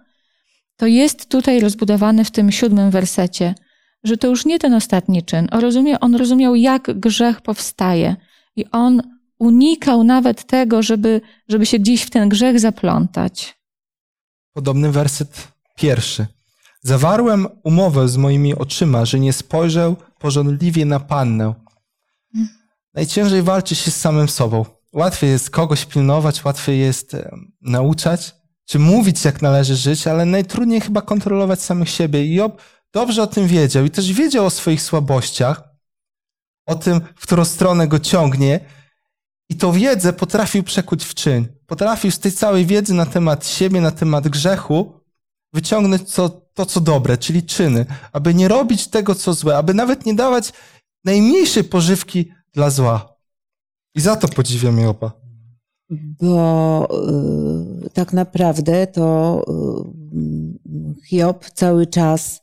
to 0.77 0.87
jest 0.87 1.29
tutaj 1.29 1.59
rozbudowane 1.59 2.25
w 2.25 2.31
tym 2.31 2.51
siódmym 2.51 2.91
wersecie, 2.91 3.55
że 4.03 4.17
to 4.17 4.27
już 4.27 4.45
nie 4.45 4.59
ten 4.59 4.73
ostatni 4.73 5.23
czyn. 5.23 5.47
On, 5.51 5.59
rozumie, 5.59 5.99
on 5.99 6.15
rozumiał, 6.15 6.55
jak 6.55 6.99
grzech 6.99 7.41
powstaje 7.41 8.15
i 8.55 8.65
on 8.71 9.16
unikał 9.39 10.03
nawet 10.03 10.47
tego, 10.47 10.83
żeby, 10.83 11.21
żeby 11.49 11.65
się 11.65 11.79
gdzieś 11.79 12.03
w 12.03 12.09
ten 12.09 12.29
grzech 12.29 12.59
zaplątać. 12.59 13.57
Podobny 14.53 14.91
werset 14.91 15.47
pierwszy. 15.75 16.27
Zawarłem 16.81 17.47
umowę 17.63 18.07
z 18.07 18.17
moimi 18.17 18.55
oczyma, 18.55 19.05
że 19.05 19.19
nie 19.19 19.33
spojrzę 19.33 19.95
porządliwie 20.19 20.85
na 20.85 20.99
Pannę. 20.99 21.53
Najciężej 22.93 23.43
walczy 23.43 23.75
się 23.75 23.91
z 23.91 23.95
samym 23.95 24.29
sobą. 24.29 24.65
Łatwiej 24.93 25.29
jest 25.29 25.49
kogoś 25.49 25.85
pilnować, 25.85 26.45
łatwiej 26.45 26.79
jest 26.79 27.15
nauczać, 27.61 28.35
czy 28.65 28.79
mówić, 28.79 29.25
jak 29.25 29.41
należy 29.41 29.75
żyć, 29.75 30.07
ale 30.07 30.25
najtrudniej 30.25 30.81
chyba 30.81 31.01
kontrolować 31.01 31.61
samych 31.61 31.89
siebie. 31.89 32.25
I 32.25 32.33
Job 32.33 32.61
dobrze 32.93 33.23
o 33.23 33.27
tym 33.27 33.47
wiedział 33.47 33.85
i 33.85 33.89
też 33.89 34.13
wiedział 34.13 34.45
o 34.45 34.49
swoich 34.49 34.81
słabościach, 34.81 35.63
o 36.65 36.75
tym, 36.75 37.01
w 37.15 37.23
którą 37.23 37.45
stronę 37.45 37.87
go 37.87 37.99
ciągnie, 37.99 38.59
i 39.49 39.55
tą 39.55 39.71
wiedzę 39.71 40.13
potrafił 40.13 40.63
przekuć 40.63 41.05
w 41.05 41.13
czyn. 41.13 41.47
Potrafił 41.65 42.11
z 42.11 42.19
tej 42.19 42.31
całej 42.31 42.65
wiedzy 42.65 42.93
na 42.93 43.05
temat 43.05 43.47
siebie, 43.47 43.81
na 43.81 43.91
temat 43.91 44.27
grzechu, 44.27 44.93
wyciągnąć 45.53 46.09
co, 46.09 46.29
to, 46.29 46.65
co 46.65 46.81
dobre, 46.81 47.17
czyli 47.17 47.43
czyny, 47.43 47.85
aby 48.11 48.33
nie 48.33 48.47
robić 48.47 48.87
tego, 48.87 49.15
co 49.15 49.33
złe, 49.33 49.57
aby 49.57 49.73
nawet 49.73 50.05
nie 50.05 50.13
dawać 50.13 50.53
najmniejszej 51.05 51.63
pożywki 51.63 52.31
dla 52.53 52.69
zła. 52.69 53.17
I 53.95 54.01
za 54.01 54.15
to 54.15 54.27
podziwiam 54.27 54.79
Joba. 54.79 55.11
Bo 55.89 56.87
y, 57.85 57.89
tak 57.89 58.13
naprawdę 58.13 58.87
to 58.87 59.41
y, 60.99 61.05
Hiob 61.07 61.45
cały 61.45 61.87
czas 61.87 62.41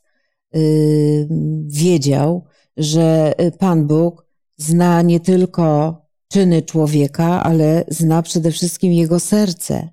y, 0.55 1.27
wiedział, 1.67 2.45
że 2.77 3.33
Pan 3.59 3.87
Bóg 3.87 4.25
zna 4.57 5.01
nie 5.01 5.19
tylko 5.19 6.04
czyny 6.27 6.61
człowieka, 6.61 7.43
ale 7.43 7.85
zna 7.87 8.21
przede 8.21 8.51
wszystkim 8.51 8.93
jego 8.93 9.19
serce. 9.19 9.89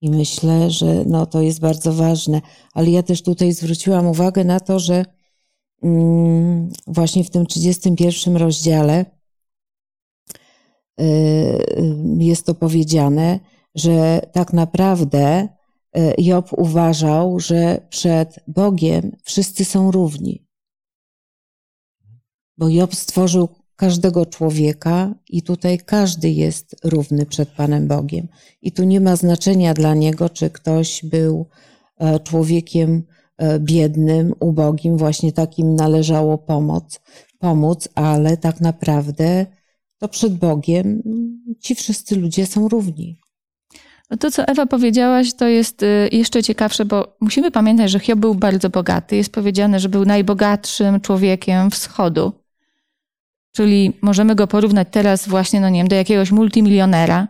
I 0.00 0.10
myślę, 0.10 0.70
że 0.70 1.04
no, 1.06 1.26
to 1.26 1.42
jest 1.42 1.60
bardzo 1.60 1.92
ważne. 1.92 2.40
Ale 2.74 2.90
ja 2.90 3.02
też 3.02 3.22
tutaj 3.22 3.52
zwróciłam 3.52 4.06
uwagę 4.06 4.44
na 4.44 4.60
to, 4.60 4.78
że 4.78 5.04
mm, 5.82 6.70
właśnie 6.86 7.24
w 7.24 7.30
tym 7.30 7.46
31 7.46 8.36
rozdziale 8.36 9.04
y, 11.00 11.04
jest 12.18 12.46
to 12.46 12.54
powiedziane, 12.54 13.40
że 13.74 14.20
tak 14.32 14.52
naprawdę 14.52 15.48
y, 15.96 16.14
Job 16.18 16.50
uważał, 16.52 17.40
że 17.40 17.86
przed 17.90 18.40
Bogiem 18.48 19.16
wszyscy 19.24 19.64
są 19.64 19.90
równi. 19.90 20.48
Bo 22.58 22.68
Job 22.68 22.94
stworzył 22.94 23.48
każdego 23.78 24.26
człowieka 24.26 25.14
i 25.28 25.42
tutaj 25.42 25.78
każdy 25.78 26.30
jest 26.30 26.76
równy 26.84 27.26
przed 27.26 27.48
Panem 27.48 27.88
Bogiem. 27.88 28.28
I 28.62 28.72
tu 28.72 28.84
nie 28.84 29.00
ma 29.00 29.16
znaczenia 29.16 29.74
dla 29.74 29.94
niego, 29.94 30.28
czy 30.28 30.50
ktoś 30.50 31.04
był 31.04 31.46
e, 31.98 32.20
człowiekiem 32.20 33.02
e, 33.36 33.60
biednym, 33.60 34.34
ubogim, 34.40 34.96
właśnie 34.96 35.32
takim 35.32 35.74
należało 35.74 36.38
pomoc, 36.38 37.00
pomóc, 37.38 37.88
ale 37.94 38.36
tak 38.36 38.60
naprawdę 38.60 39.46
to 39.98 40.08
przed 40.08 40.34
Bogiem 40.34 41.02
ci 41.60 41.74
wszyscy 41.74 42.16
ludzie 42.16 42.46
są 42.46 42.68
równi. 42.68 43.18
No 44.10 44.16
to, 44.16 44.30
co 44.30 44.44
Ewa 44.44 44.66
powiedziałaś, 44.66 45.34
to 45.34 45.48
jest 45.48 45.82
y, 45.82 46.08
jeszcze 46.12 46.42
ciekawsze, 46.42 46.84
bo 46.84 47.16
musimy 47.20 47.50
pamiętać, 47.50 47.90
że 47.90 48.00
Hiob 48.00 48.18
był 48.18 48.34
bardzo 48.34 48.70
bogaty. 48.70 49.16
Jest 49.16 49.32
powiedziane, 49.32 49.80
że 49.80 49.88
był 49.88 50.04
najbogatszym 50.04 51.00
człowiekiem 51.00 51.70
wschodu. 51.70 52.32
Czyli 53.58 53.92
możemy 54.02 54.34
go 54.34 54.46
porównać 54.46 54.88
teraz 54.90 55.28
właśnie, 55.28 55.60
no 55.60 55.68
nie 55.68 55.80
wiem, 55.80 55.88
do 55.88 55.96
jakiegoś 55.96 56.30
multimilionera. 56.30 57.28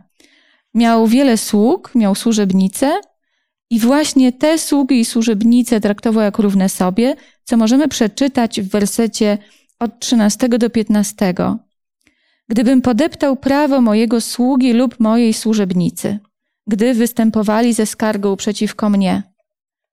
Miał 0.74 1.06
wiele 1.06 1.36
sług, 1.36 1.92
miał 1.94 2.14
służebnice 2.14 3.00
i 3.70 3.80
właśnie 3.80 4.32
te 4.32 4.58
sługi 4.58 5.00
i 5.00 5.04
służebnice 5.04 5.80
traktował 5.80 6.24
jak 6.24 6.38
równe 6.38 6.68
sobie, 6.68 7.16
co 7.44 7.56
możemy 7.56 7.88
przeczytać 7.88 8.60
w 8.60 8.68
wersecie 8.68 9.38
od 9.78 10.00
13 10.00 10.48
do 10.48 10.70
15. 10.70 11.34
Gdybym 12.48 12.82
podeptał 12.82 13.36
prawo 13.36 13.80
mojego 13.80 14.20
sługi 14.20 14.72
lub 14.72 15.00
mojej 15.00 15.34
służebnicy, 15.34 16.18
gdy 16.66 16.94
występowali 16.94 17.72
ze 17.74 17.86
skargą 17.86 18.36
przeciwko 18.36 18.90
mnie, 18.90 19.22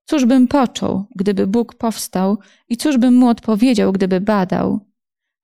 cóż 0.05 0.25
bym 0.25 0.47
począł, 0.47 1.05
gdyby 1.15 1.47
Bóg 1.47 1.75
powstał 1.75 2.37
i 2.69 2.77
cóż 2.77 2.97
bym 2.97 3.13
mu 3.13 3.27
odpowiedział, 3.27 3.91
gdyby 3.91 4.21
badał? 4.21 4.94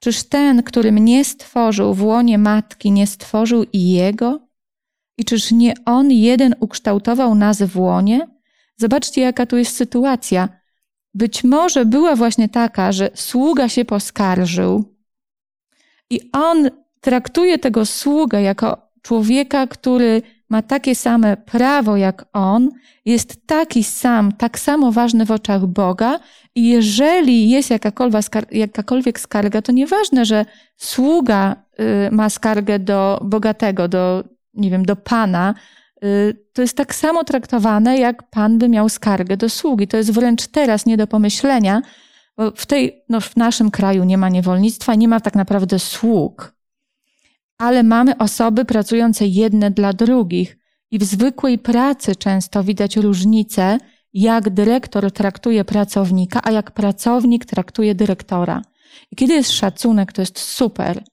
Czyż 0.03 0.23
ten, 0.23 0.63
który 0.63 0.91
mnie 0.91 1.25
stworzył 1.25 1.93
w 1.93 2.03
łonie 2.03 2.37
matki, 2.37 2.91
nie 2.91 3.07
stworzył 3.07 3.65
i 3.73 3.89
jego? 3.89 4.47
I 5.17 5.25
czyż 5.25 5.51
nie 5.51 5.73
on 5.85 6.11
jeden 6.11 6.55
ukształtował 6.59 7.35
nas 7.35 7.61
w 7.61 7.77
łonie? 7.79 8.27
Zobaczcie, 8.77 9.21
jaka 9.21 9.45
tu 9.45 9.57
jest 9.57 9.75
sytuacja. 9.75 10.49
Być 11.13 11.43
może 11.43 11.85
była 11.85 12.15
właśnie 12.15 12.49
taka, 12.49 12.91
że 12.91 13.09
sługa 13.13 13.69
się 13.69 13.85
poskarżył 13.85 14.95
i 16.09 16.29
on 16.33 16.69
traktuje 17.01 17.59
tego 17.59 17.85
sługę 17.85 18.41
jako 18.41 18.77
człowieka, 19.01 19.67
który 19.67 20.21
ma 20.49 20.61
takie 20.61 20.95
same 20.95 21.37
prawo 21.37 21.97
jak 21.97 22.25
on, 22.33 22.69
jest 23.05 23.47
taki 23.47 23.83
sam, 23.83 24.31
tak 24.31 24.59
samo 24.59 24.91
ważny 24.91 25.25
w 25.25 25.31
oczach 25.31 25.65
Boga 25.65 26.19
i 26.55 26.67
jeżeli 26.67 27.49
jest 27.49 27.69
jakakolwiek, 27.69 28.23
jakakolwiek 28.51 29.19
skarga, 29.19 29.61
to 29.61 29.71
nieważne, 29.71 30.25
że 30.25 30.45
sługa 30.77 31.55
y, 32.07 32.11
ma 32.11 32.29
skargę 32.29 32.79
do 32.79 33.19
bogatego, 33.23 33.87
do, 33.87 34.23
nie 34.53 34.69
wiem, 34.71 34.85
do 34.85 34.95
pana, 34.95 35.53
y, 36.03 36.37
to 36.53 36.61
jest 36.61 36.77
tak 36.77 36.95
samo 36.95 37.23
traktowane, 37.23 37.97
jak 37.97 38.29
pan 38.29 38.57
by 38.57 38.69
miał 38.69 38.89
skargę 38.89 39.37
do 39.37 39.49
sługi. 39.49 39.87
To 39.87 39.97
jest 39.97 40.11
wręcz 40.11 40.47
teraz 40.47 40.85
nie 40.85 40.97
do 40.97 41.07
pomyślenia, 41.07 41.81
bo 42.37 42.51
w, 42.51 42.65
tej, 42.65 43.03
no 43.09 43.21
w 43.21 43.35
naszym 43.35 43.71
kraju 43.71 44.03
nie 44.03 44.17
ma 44.17 44.29
niewolnictwa, 44.29 44.95
nie 44.95 45.07
ma 45.07 45.19
tak 45.19 45.35
naprawdę 45.35 45.79
sług 45.79 46.61
ale 47.61 47.83
mamy 47.83 48.17
osoby 48.17 48.65
pracujące 48.65 49.27
jedne 49.27 49.71
dla 49.71 49.93
drugich. 49.93 50.57
I 50.91 50.99
w 50.99 51.03
zwykłej 51.03 51.57
pracy 51.57 52.15
często 52.15 52.63
widać 52.63 52.97
różnicę, 52.97 53.77
jak 54.13 54.49
dyrektor 54.49 55.11
traktuje 55.11 55.65
pracownika, 55.65 56.39
a 56.43 56.51
jak 56.51 56.71
pracownik 56.71 57.45
traktuje 57.45 57.95
dyrektora. 57.95 58.61
I 59.11 59.15
kiedy 59.15 59.33
jest 59.33 59.51
szacunek, 59.51 60.13
to 60.13 60.21
jest 60.21 60.39
super, 60.39 61.03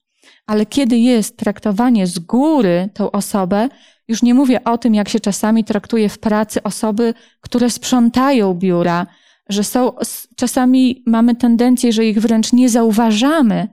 ale 0.45 0.65
kiedy 0.65 0.97
jest 0.97 1.37
traktowanie 1.37 2.07
z 2.07 2.19
góry 2.19 2.89
tą 2.93 3.11
osobę, 3.11 3.69
już 4.07 4.23
nie 4.23 4.33
mówię 4.33 4.63
o 4.63 4.77
tym, 4.77 4.95
jak 4.95 5.09
się 5.09 5.19
czasami 5.19 5.63
traktuje 5.63 6.09
w 6.09 6.19
pracy 6.19 6.63
osoby, 6.63 7.13
które 7.41 7.69
sprzątają 7.69 8.53
biura, 8.53 9.07
że 9.49 9.63
są, 9.63 9.91
czasami 10.35 11.03
mamy 11.05 11.35
tendencję, 11.35 11.93
że 11.93 12.05
ich 12.05 12.21
wręcz 12.21 12.53
nie 12.53 12.69
zauważamy, 12.69 13.67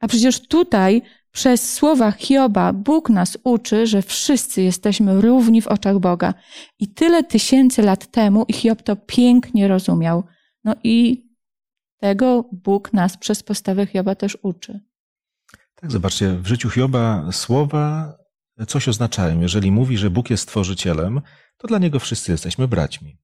a 0.00 0.08
przecież 0.08 0.40
tutaj 0.48 1.02
przez 1.32 1.74
słowa 1.74 2.12
Hioba 2.12 2.72
Bóg 2.72 3.10
nas 3.10 3.38
uczy, 3.44 3.86
że 3.86 4.02
wszyscy 4.02 4.62
jesteśmy 4.62 5.20
równi 5.20 5.62
w 5.62 5.66
oczach 5.66 5.98
Boga. 5.98 6.34
I 6.78 6.88
tyle 6.88 7.24
tysięcy 7.24 7.82
lat 7.82 8.10
temu 8.10 8.46
Hiob 8.52 8.82
to 8.82 8.96
pięknie 8.96 9.68
rozumiał. 9.68 10.24
No 10.64 10.74
i 10.84 11.26
tego 12.00 12.48
Bóg 12.52 12.92
nas 12.92 13.16
przez 13.16 13.42
postawę 13.42 13.86
Hioba 13.86 14.14
też 14.14 14.38
uczy. 14.42 14.80
Tak, 15.74 15.92
zobaczcie, 15.92 16.34
w 16.34 16.46
życiu 16.46 16.70
Hioba 16.70 17.32
słowa 17.32 18.14
coś 18.66 18.88
oznaczają. 18.88 19.40
Jeżeli 19.40 19.72
mówi, 19.72 19.98
że 19.98 20.10
Bóg 20.10 20.30
jest 20.30 20.42
stworzycielem, 20.42 21.20
to 21.56 21.68
dla 21.68 21.78
niego 21.78 21.98
wszyscy 21.98 22.32
jesteśmy 22.32 22.68
braćmi. 22.68 23.21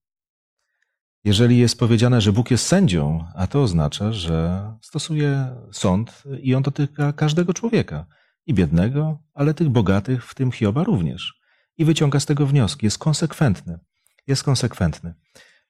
Jeżeli 1.23 1.57
jest 1.57 1.79
powiedziane, 1.79 2.21
że 2.21 2.33
Bóg 2.33 2.51
jest 2.51 2.67
sędzią, 2.67 3.25
a 3.35 3.47
to 3.47 3.63
oznacza, 3.63 4.13
że 4.13 4.63
stosuje 4.81 5.55
sąd 5.71 6.23
i 6.41 6.55
on 6.55 6.63
dotyka 6.63 7.13
każdego 7.13 7.53
człowieka, 7.53 8.05
i 8.49 8.53
biednego, 8.53 9.19
ale 9.33 9.53
tych 9.53 9.69
bogatych, 9.69 10.25
w 10.25 10.35
tym 10.35 10.51
Hioba 10.51 10.83
również. 10.83 11.39
I 11.77 11.85
wyciąga 11.85 12.19
z 12.19 12.25
tego 12.25 12.45
wnioski, 12.45 12.85
jest 12.85 12.97
konsekwentny. 12.97 13.79
Jest 14.27 14.43
konsekwentny. 14.43 15.13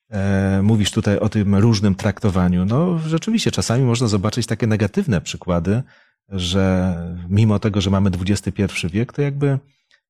E, 0.09 0.62
mówisz 0.63 0.91
tutaj 0.91 1.19
o 1.19 1.29
tym 1.29 1.55
różnym 1.55 1.95
traktowaniu. 1.95 2.65
No, 2.65 2.99
rzeczywiście, 2.99 3.51
czasami 3.51 3.83
można 3.83 4.07
zobaczyć 4.07 4.47
takie 4.47 4.67
negatywne 4.67 5.21
przykłady, 5.21 5.83
że 6.29 6.95
mimo 7.29 7.59
tego, 7.59 7.81
że 7.81 7.89
mamy 7.89 8.12
XXI 8.27 8.88
wiek, 8.88 9.13
to 9.13 9.21
jakby 9.21 9.59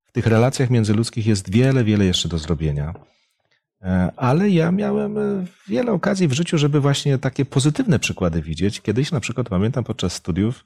w 0.05 0.11
tych 0.11 0.25
relacjach 0.25 0.69
międzyludzkich 0.69 1.27
jest 1.27 1.51
wiele, 1.51 1.83
wiele 1.83 2.05
jeszcze 2.05 2.29
do 2.29 2.37
zrobienia. 2.37 2.93
E, 3.81 4.11
ale 4.15 4.49
ja 4.49 4.71
miałem 4.71 5.17
e, 5.17 5.45
wiele 5.67 5.91
okazji 5.91 6.27
w 6.27 6.33
życiu, 6.33 6.57
żeby 6.57 6.79
właśnie 6.79 7.17
takie 7.17 7.45
pozytywne 7.45 7.99
przykłady 7.99 8.41
widzieć. 8.41 8.81
Kiedyś 8.81 9.11
na 9.11 9.19
przykład 9.19 9.49
pamiętam 9.49 9.83
podczas 9.83 10.13
studiów, 10.13 10.63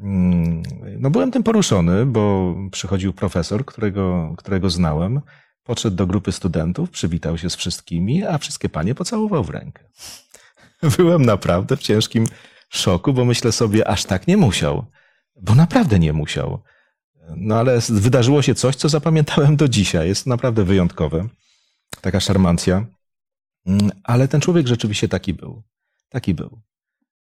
mm, 0.00 0.62
no 0.98 1.10
byłem 1.10 1.30
tym 1.30 1.42
poruszony, 1.42 2.06
bo 2.06 2.54
przychodził 2.70 3.12
profesor, 3.12 3.64
którego, 3.64 4.34
którego 4.38 4.70
znałem, 4.70 5.20
podszedł 5.64 5.96
do 5.96 6.06
grupy 6.06 6.32
studentów, 6.32 6.90
przywitał 6.90 7.38
się 7.38 7.50
z 7.50 7.56
wszystkimi, 7.56 8.24
a 8.24 8.38
wszystkie 8.38 8.68
panie 8.68 8.94
pocałował 8.94 9.44
w 9.44 9.50
rękę. 9.50 9.84
Byłem 10.96 11.24
naprawdę 11.24 11.76
w 11.76 11.80
ciężkim 11.80 12.26
szoku, 12.68 13.12
bo 13.12 13.24
myślę 13.24 13.52
sobie, 13.52 13.88
aż 13.88 14.04
tak 14.04 14.26
nie 14.26 14.36
musiał, 14.36 14.84
bo 15.42 15.54
naprawdę 15.54 15.98
nie 15.98 16.12
musiał. 16.12 16.62
No 17.36 17.58
ale 17.58 17.78
wydarzyło 17.88 18.42
się 18.42 18.54
coś, 18.54 18.76
co 18.76 18.88
zapamiętałem 18.88 19.56
do 19.56 19.68
dzisiaj. 19.68 20.08
Jest 20.08 20.26
naprawdę 20.26 20.64
wyjątkowe 20.64 21.28
taka 22.00 22.20
szarmancja. 22.20 22.86
Mm, 23.66 23.90
ale 24.04 24.28
ten 24.28 24.40
człowiek 24.40 24.66
rzeczywiście 24.66 25.08
taki 25.08 25.34
był. 25.34 25.62
Taki 26.08 26.34
był. 26.34 26.60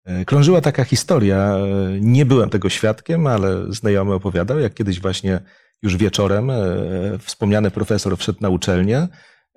E, 0.06 0.26
krążyła 0.26 0.62
taka 0.62 0.84
historia, 0.84 1.38
e, 1.38 2.00
nie 2.02 2.26
byłem 2.26 2.50
tego 2.50 2.70
świadkiem, 2.70 3.28
ale 3.28 3.74
znajomy 3.74 4.14
opowiadał, 4.14 4.60
jak 4.60 4.74
kiedyś 4.74 5.00
właśnie 5.00 5.40
już 5.82 5.98
wieczorem 5.98 6.50
e, 6.50 6.56
wspomniany 7.20 7.72
profesor 7.72 8.18
wszedł 8.18 8.40
na 8.42 8.50
uczelnię 8.50 9.08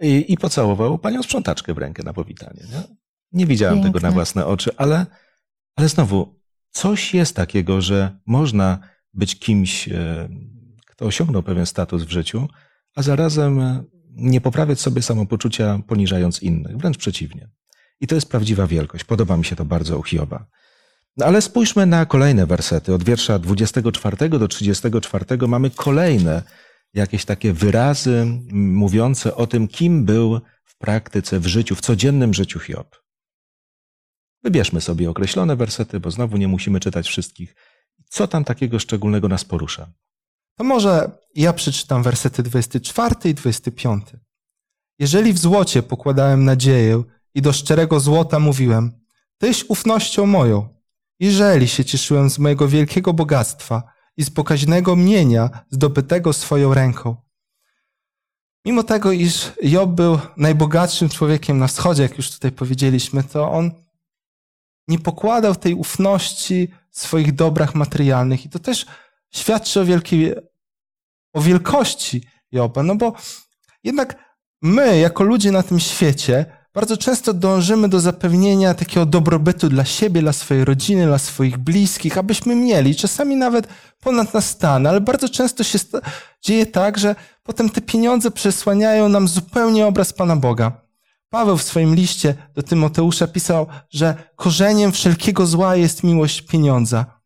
i, 0.00 0.32
i 0.32 0.36
pocałował 0.36 0.98
panią 0.98 1.22
sprzątaczkę 1.22 1.74
w 1.74 1.78
rękę 1.78 2.02
na 2.02 2.12
powitanie. 2.12 2.62
Nie, 2.72 2.82
nie 3.32 3.46
widziałem 3.46 3.74
Piękne. 3.74 3.92
tego 3.92 4.08
na 4.08 4.12
własne 4.12 4.46
oczy, 4.46 4.70
ale, 4.76 5.06
ale 5.76 5.88
znowu, 5.88 6.40
coś 6.70 7.14
jest 7.14 7.36
takiego, 7.36 7.80
że 7.80 8.18
można 8.26 8.78
być 9.14 9.38
kimś, 9.38 9.88
kto 10.86 11.04
osiągnął 11.04 11.42
pewien 11.42 11.66
status 11.66 12.02
w 12.02 12.10
życiu, 12.10 12.48
a 12.96 13.02
zarazem 13.02 13.84
nie 14.18 14.40
poprawiać 14.40 14.80
sobie 14.80 15.02
samopoczucia 15.02 15.80
poniżając 15.86 16.42
innych, 16.42 16.76
wręcz 16.76 16.98
przeciwnie. 16.98 17.48
I 18.00 18.06
to 18.06 18.14
jest 18.14 18.28
prawdziwa 18.28 18.66
wielkość. 18.66 19.04
Podoba 19.04 19.36
mi 19.36 19.44
się 19.44 19.56
to 19.56 19.64
bardzo 19.64 19.98
u 19.98 20.02
Hioba. 20.02 20.46
No 21.16 21.26
ale 21.26 21.42
spójrzmy 21.42 21.86
na 21.86 22.06
kolejne 22.06 22.46
wersety. 22.46 22.94
Od 22.94 23.04
wiersza 23.04 23.38
24 23.38 24.28
do 24.28 24.48
34 24.48 25.48
mamy 25.48 25.70
kolejne 25.70 26.42
jakieś 26.94 27.24
takie 27.24 27.52
wyrazy 27.52 28.26
mówiące 28.52 29.34
o 29.34 29.46
tym, 29.46 29.68
kim 29.68 30.04
był 30.04 30.40
w 30.64 30.78
praktyce, 30.78 31.40
w 31.40 31.46
życiu, 31.46 31.74
w 31.74 31.80
codziennym 31.80 32.34
życiu 32.34 32.60
Hiob. 32.60 32.96
Wybierzmy 34.42 34.80
sobie 34.80 35.10
określone 35.10 35.56
wersety, 35.56 36.00
bo 36.00 36.10
znowu 36.10 36.36
nie 36.36 36.48
musimy 36.48 36.80
czytać 36.80 37.08
wszystkich. 37.08 37.54
Co 38.08 38.28
tam 38.28 38.44
takiego 38.44 38.78
szczególnego 38.78 39.28
nas 39.28 39.44
porusza? 39.44 39.92
To 40.58 40.64
może 40.64 41.10
ja 41.34 41.52
przeczytam 41.52 42.02
wersety 42.02 42.42
24 42.42 43.14
i 43.24 43.34
25. 43.34 44.04
Jeżeli 44.98 45.32
w 45.32 45.38
złocie 45.38 45.82
pokładałem 45.82 46.44
nadzieję 46.44 47.02
i 47.34 47.42
do 47.42 47.52
szczerego 47.52 48.00
złota 48.00 48.38
mówiłem, 48.38 48.98
Tyś 49.38 49.64
ufnością 49.68 50.26
moją, 50.26 50.68
jeżeli 51.20 51.68
się 51.68 51.84
cieszyłem 51.84 52.30
z 52.30 52.38
mojego 52.38 52.68
wielkiego 52.68 53.12
bogactwa 53.12 53.82
i 54.16 54.24
z 54.24 54.30
pokaźnego 54.30 54.96
mienia 54.96 55.50
zdobytego 55.70 56.32
swoją 56.32 56.74
ręką. 56.74 57.16
Mimo 58.64 58.82
tego, 58.82 59.12
iż 59.12 59.52
Job 59.62 59.90
był 59.90 60.18
najbogatszym 60.36 61.08
człowiekiem 61.08 61.58
na 61.58 61.66
wschodzie, 61.66 62.02
jak 62.02 62.16
już 62.16 62.30
tutaj 62.30 62.52
powiedzieliśmy, 62.52 63.24
to 63.24 63.50
on 63.50 63.70
nie 64.88 64.98
pokładał 64.98 65.56
tej 65.56 65.74
ufności 65.74 66.68
w 66.90 67.00
swoich 67.00 67.34
dobrach 67.34 67.74
materialnych. 67.74 68.44
I 68.44 68.48
to 68.48 68.58
też 68.58 68.86
świadczy 69.30 69.80
o, 69.80 69.84
wielkiej, 69.84 70.34
o 71.32 71.40
wielkości 71.40 72.22
Joba. 72.52 72.82
No 72.82 72.96
bo 72.96 73.12
jednak 73.84 74.28
my, 74.62 74.98
jako 74.98 75.24
ludzie 75.24 75.52
na 75.52 75.62
tym 75.62 75.80
świecie, 75.80 76.46
bardzo 76.74 76.96
często 76.96 77.34
dążymy 77.34 77.88
do 77.88 78.00
zapewnienia 78.00 78.74
takiego 78.74 79.06
dobrobytu 79.06 79.68
dla 79.68 79.84
siebie, 79.84 80.20
dla 80.20 80.32
swojej 80.32 80.64
rodziny, 80.64 81.06
dla 81.06 81.18
swoich 81.18 81.58
bliskich, 81.58 82.18
abyśmy 82.18 82.54
mieli, 82.54 82.96
czasami 82.96 83.36
nawet 83.36 83.68
ponad 84.00 84.34
nas 84.34 84.50
stan, 84.50 84.86
ale 84.86 85.00
bardzo 85.00 85.28
często 85.28 85.64
się 85.64 85.78
dzieje 86.42 86.66
tak, 86.66 86.98
że 86.98 87.14
potem 87.42 87.70
te 87.70 87.80
pieniądze 87.80 88.30
przesłaniają 88.30 89.08
nam 89.08 89.28
zupełnie 89.28 89.86
obraz 89.86 90.12
Pana 90.12 90.36
Boga. 90.36 90.80
Paweł 91.30 91.56
w 91.56 91.62
swoim 91.62 91.94
liście 91.94 92.34
do 92.54 92.62
Tymoteusza 92.62 93.26
pisał, 93.26 93.66
że 93.90 94.14
korzeniem 94.36 94.92
wszelkiego 94.92 95.46
zła 95.46 95.76
jest 95.76 96.04
miłość 96.04 96.42
pieniądza. 96.42 97.17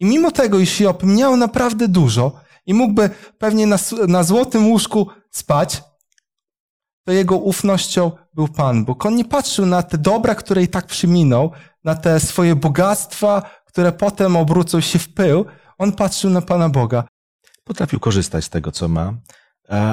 I 0.00 0.06
mimo 0.06 0.30
tego, 0.30 0.58
iż 0.58 0.80
Job 0.80 1.02
miał 1.02 1.36
naprawdę 1.36 1.88
dużo 1.88 2.40
i 2.66 2.74
mógłby 2.74 3.10
pewnie 3.38 3.66
na, 3.66 3.76
na 4.08 4.22
złotym 4.22 4.68
łóżku 4.68 5.06
spać, 5.30 5.82
to 7.04 7.12
jego 7.12 7.36
ufnością 7.38 8.10
był 8.34 8.48
Pan 8.48 8.84
Bóg. 8.84 9.06
On 9.06 9.16
nie 9.16 9.24
patrzył 9.24 9.66
na 9.66 9.82
te 9.82 9.98
dobra, 9.98 10.34
które 10.34 10.62
i 10.62 10.68
tak 10.68 10.86
przyminął, 10.86 11.50
na 11.84 11.94
te 11.94 12.20
swoje 12.20 12.56
bogactwa, 12.56 13.42
które 13.66 13.92
potem 13.92 14.36
obrócą 14.36 14.80
się 14.80 14.98
w 14.98 15.08
pył. 15.08 15.44
On 15.78 15.92
patrzył 15.92 16.30
na 16.30 16.40
Pana 16.40 16.68
Boga. 16.68 17.04
Potrafił 17.64 18.00
korzystać 18.00 18.44
z 18.44 18.50
tego, 18.50 18.72
co 18.72 18.88
ma, 18.88 19.14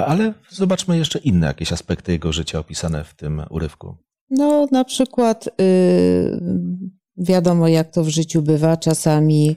ale 0.06 0.34
zobaczmy 0.50 0.98
jeszcze 0.98 1.18
inne 1.18 1.46
jakieś 1.46 1.72
aspekty 1.72 2.12
jego 2.12 2.32
życia 2.32 2.58
opisane 2.58 3.04
w 3.04 3.14
tym 3.14 3.42
urywku. 3.50 3.96
No, 4.30 4.66
na 4.72 4.84
przykład 4.84 5.48
yy, 5.58 6.40
wiadomo, 7.16 7.68
jak 7.68 7.90
to 7.90 8.04
w 8.04 8.08
życiu 8.08 8.42
bywa. 8.42 8.76
Czasami 8.76 9.56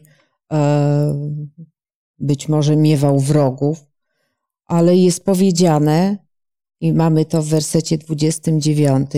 być 2.19 2.47
może 2.47 2.75
miewał 2.75 3.19
wrogów, 3.19 3.85
ale 4.65 4.97
jest 4.97 5.25
powiedziane, 5.25 6.17
i 6.81 6.93
mamy 6.93 7.25
to 7.25 7.41
w 7.41 7.47
wersecie 7.47 7.97
29. 7.97 9.11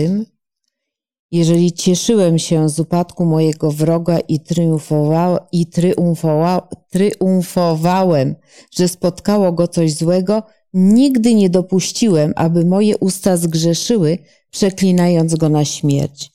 Jeżeli 1.30 1.72
cieszyłem 1.72 2.38
się 2.38 2.68
z 2.68 2.80
upadku 2.80 3.24
mojego 3.24 3.70
wroga 3.70 4.18
i, 4.18 4.40
triumfowa, 4.40 5.48
i 5.52 5.66
triumfowa, 5.66 6.68
triumfowałem, 6.90 8.34
że 8.70 8.88
spotkało 8.88 9.52
go 9.52 9.68
coś 9.68 9.94
złego, 9.94 10.42
nigdy 10.74 11.34
nie 11.34 11.50
dopuściłem, 11.50 12.32
aby 12.36 12.64
moje 12.64 12.98
usta 12.98 13.36
zgrzeszyły, 13.36 14.18
przeklinając 14.50 15.34
go 15.34 15.48
na 15.48 15.64
śmierć. 15.64 16.32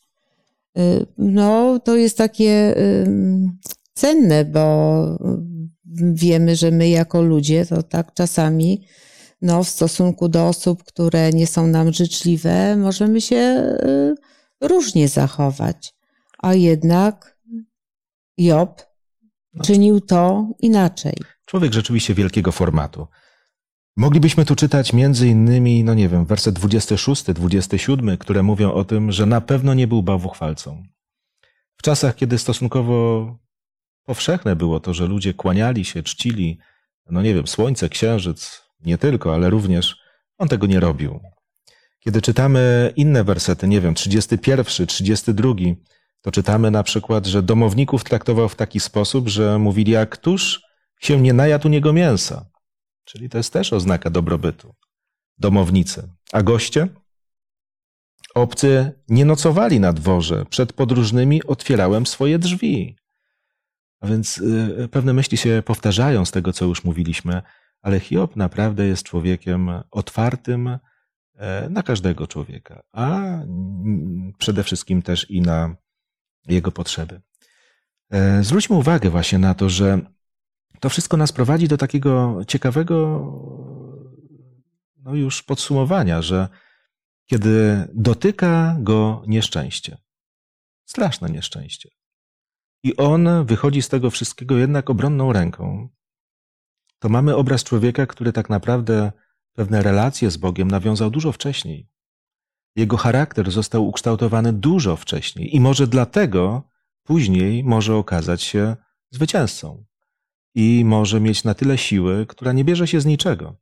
Y, 0.78 1.06
no, 1.18 1.80
to 1.80 1.96
jest 1.96 2.18
takie 2.18 2.76
cenne, 4.00 4.46
bo 4.46 5.18
wiemy, 6.14 6.56
że 6.56 6.72
my 6.72 6.90
jako 6.90 7.22
ludzie 7.22 7.66
to 7.66 7.84
tak 7.84 8.14
czasami 8.14 8.86
no, 9.42 9.64
w 9.64 9.70
stosunku 9.70 10.30
do 10.30 10.48
osób, 10.48 10.84
które 10.84 11.30
nie 11.30 11.48
są 11.48 11.68
nam 11.68 11.94
życzliwe, 11.94 12.76
możemy 12.78 13.22
się 13.22 13.36
y, 13.36 14.16
różnie 14.68 15.08
zachować. 15.08 15.94
A 16.38 16.54
jednak 16.54 17.40
Job 18.38 18.82
czynił 19.64 20.02
to 20.02 20.48
inaczej. 20.60 21.14
Człowiek 21.46 21.74
rzeczywiście 21.74 22.14
wielkiego 22.14 22.52
formatu. 22.52 23.08
Moglibyśmy 23.98 24.46
tu 24.46 24.56
czytać 24.56 24.94
między 24.94 25.28
innymi, 25.28 25.84
no 25.84 25.94
nie 25.94 26.10
wiem, 26.10 26.26
werset 26.26 26.56
26, 26.56 27.24
27, 27.24 28.18
które 28.18 28.44
mówią 28.44 28.72
o 28.72 28.86
tym, 28.86 29.12
że 29.12 29.26
na 29.26 29.42
pewno 29.42 29.74
nie 29.74 29.88
był 29.88 30.04
bałwochwalcą. 30.04 30.84
W 31.78 31.82
czasach, 31.82 32.16
kiedy 32.16 32.38
stosunkowo 32.38 33.26
powszechne 34.10 34.56
było 34.56 34.80
to, 34.80 34.94
że 34.94 35.08
ludzie 35.08 35.34
kłaniali 35.34 35.86
się, 35.86 36.04
czcili, 36.04 36.60
no 37.10 37.22
nie 37.22 37.34
wiem, 37.34 37.48
słońce, 37.48 37.90
księżyc, 37.90 38.62
nie 38.80 38.98
tylko, 38.98 39.34
ale 39.34 39.50
również 39.50 39.96
on 40.38 40.48
tego 40.48 40.68
nie 40.68 40.80
robił. 40.80 41.20
Kiedy 42.00 42.22
czytamy 42.22 42.94
inne 42.96 43.24
wersety, 43.24 43.68
nie 43.68 43.82
wiem, 43.82 43.94
31, 43.94 44.88
32, 44.88 45.54
to 46.22 46.32
czytamy 46.32 46.72
na 46.72 46.84
przykład, 46.84 47.26
że 47.26 47.44
domowników 47.44 48.04
traktował 48.04 48.50
w 48.50 48.56
taki 48.56 48.80
sposób, 48.80 49.28
że 49.28 49.60
mówili, 49.60 49.92
jak 49.92 50.10
któż 50.10 50.62
się 51.02 51.22
nie 51.22 51.34
najadł 51.34 51.68
u 51.68 51.72
niego 51.72 51.94
mięsa. 51.94 52.46
Czyli 53.06 53.30
to 53.30 53.38
jest 53.38 53.54
też 53.54 53.74
oznaka 53.74 54.10
dobrobytu. 54.10 54.76
Domownicy. 55.38 56.10
A 56.32 56.44
goście? 56.44 56.88
Obcy 58.36 58.92
nie 59.10 59.26
nocowali 59.26 59.80
na 59.80 59.94
dworze. 59.94 60.46
Przed 60.50 60.74
podróżnymi 60.74 61.44
otwierałem 61.44 62.06
swoje 62.06 62.40
drzwi. 62.40 62.96
A 64.00 64.08
więc 64.08 64.38
y, 64.38 64.88
pewne 64.92 65.14
myśli 65.14 65.38
się 65.38 65.64
powtarzają 65.66 66.26
z 66.26 66.32
tego, 66.32 66.54
co 66.54 66.66
już 66.66 66.84
mówiliśmy, 66.84 67.42
ale 67.82 68.00
Hiob 68.00 68.36
naprawdę 68.36 68.88
jest 68.88 69.04
człowiekiem 69.04 69.70
otwartym 69.92 70.78
e, 71.36 71.70
na 71.70 71.84
każdego 71.84 72.28
człowieka, 72.28 72.84
a 72.92 73.20
przede 74.38 74.64
wszystkim 74.64 75.02
też 75.02 75.32
i 75.32 75.42
na 75.42 75.76
jego 76.48 76.72
potrzeby. 76.72 77.22
E, 78.12 78.44
zwróćmy 78.44 78.76
uwagę 78.76 79.10
właśnie 79.10 79.40
na 79.40 79.54
to, 79.54 79.70
że 79.70 80.00
to 80.80 80.90
wszystko 80.90 81.18
nas 81.18 81.32
prowadzi 81.32 81.68
do 81.68 81.78
takiego 81.78 82.42
ciekawego 82.48 82.96
no 85.04 85.16
już 85.16 85.44
podsumowania, 85.44 86.22
że 86.22 86.48
kiedy 87.26 87.88
dotyka 87.94 88.76
go 88.80 89.24
nieszczęście, 89.28 89.98
straszne 90.86 91.30
nieszczęście, 91.30 91.90
i 92.84 92.98
on 92.98 93.46
wychodzi 93.46 93.82
z 93.82 93.90
tego 93.90 94.10
wszystkiego 94.10 94.58
jednak 94.58 94.90
obronną 94.90 95.34
ręką, 95.34 95.90
to 97.00 97.10
mamy 97.10 97.36
obraz 97.36 97.64
człowieka, 97.64 98.06
który 98.06 98.34
tak 98.34 98.50
naprawdę 98.50 99.12
pewne 99.54 99.84
relacje 99.84 100.32
z 100.32 100.38
Bogiem 100.38 100.72
nawiązał 100.72 101.10
dużo 101.10 101.32
wcześniej. 101.32 101.90
Jego 102.76 102.98
charakter 102.98 103.52
został 103.52 103.88
ukształtowany 103.88 104.54
dużo 104.54 104.96
wcześniej 104.96 105.56
i 105.56 105.60
może 105.60 105.88
dlatego 105.88 106.64
później 107.04 107.64
może 107.64 107.96
okazać 107.96 108.44
się 108.44 108.76
zwycięzcą 109.12 109.86
i 110.56 110.84
może 110.86 111.20
mieć 111.20 111.44
na 111.44 111.54
tyle 111.54 111.78
siły, 111.78 112.26
która 112.26 112.52
nie 112.52 112.66
bierze 112.66 112.88
się 112.88 113.02
z 113.02 113.06
niczego, 113.06 113.56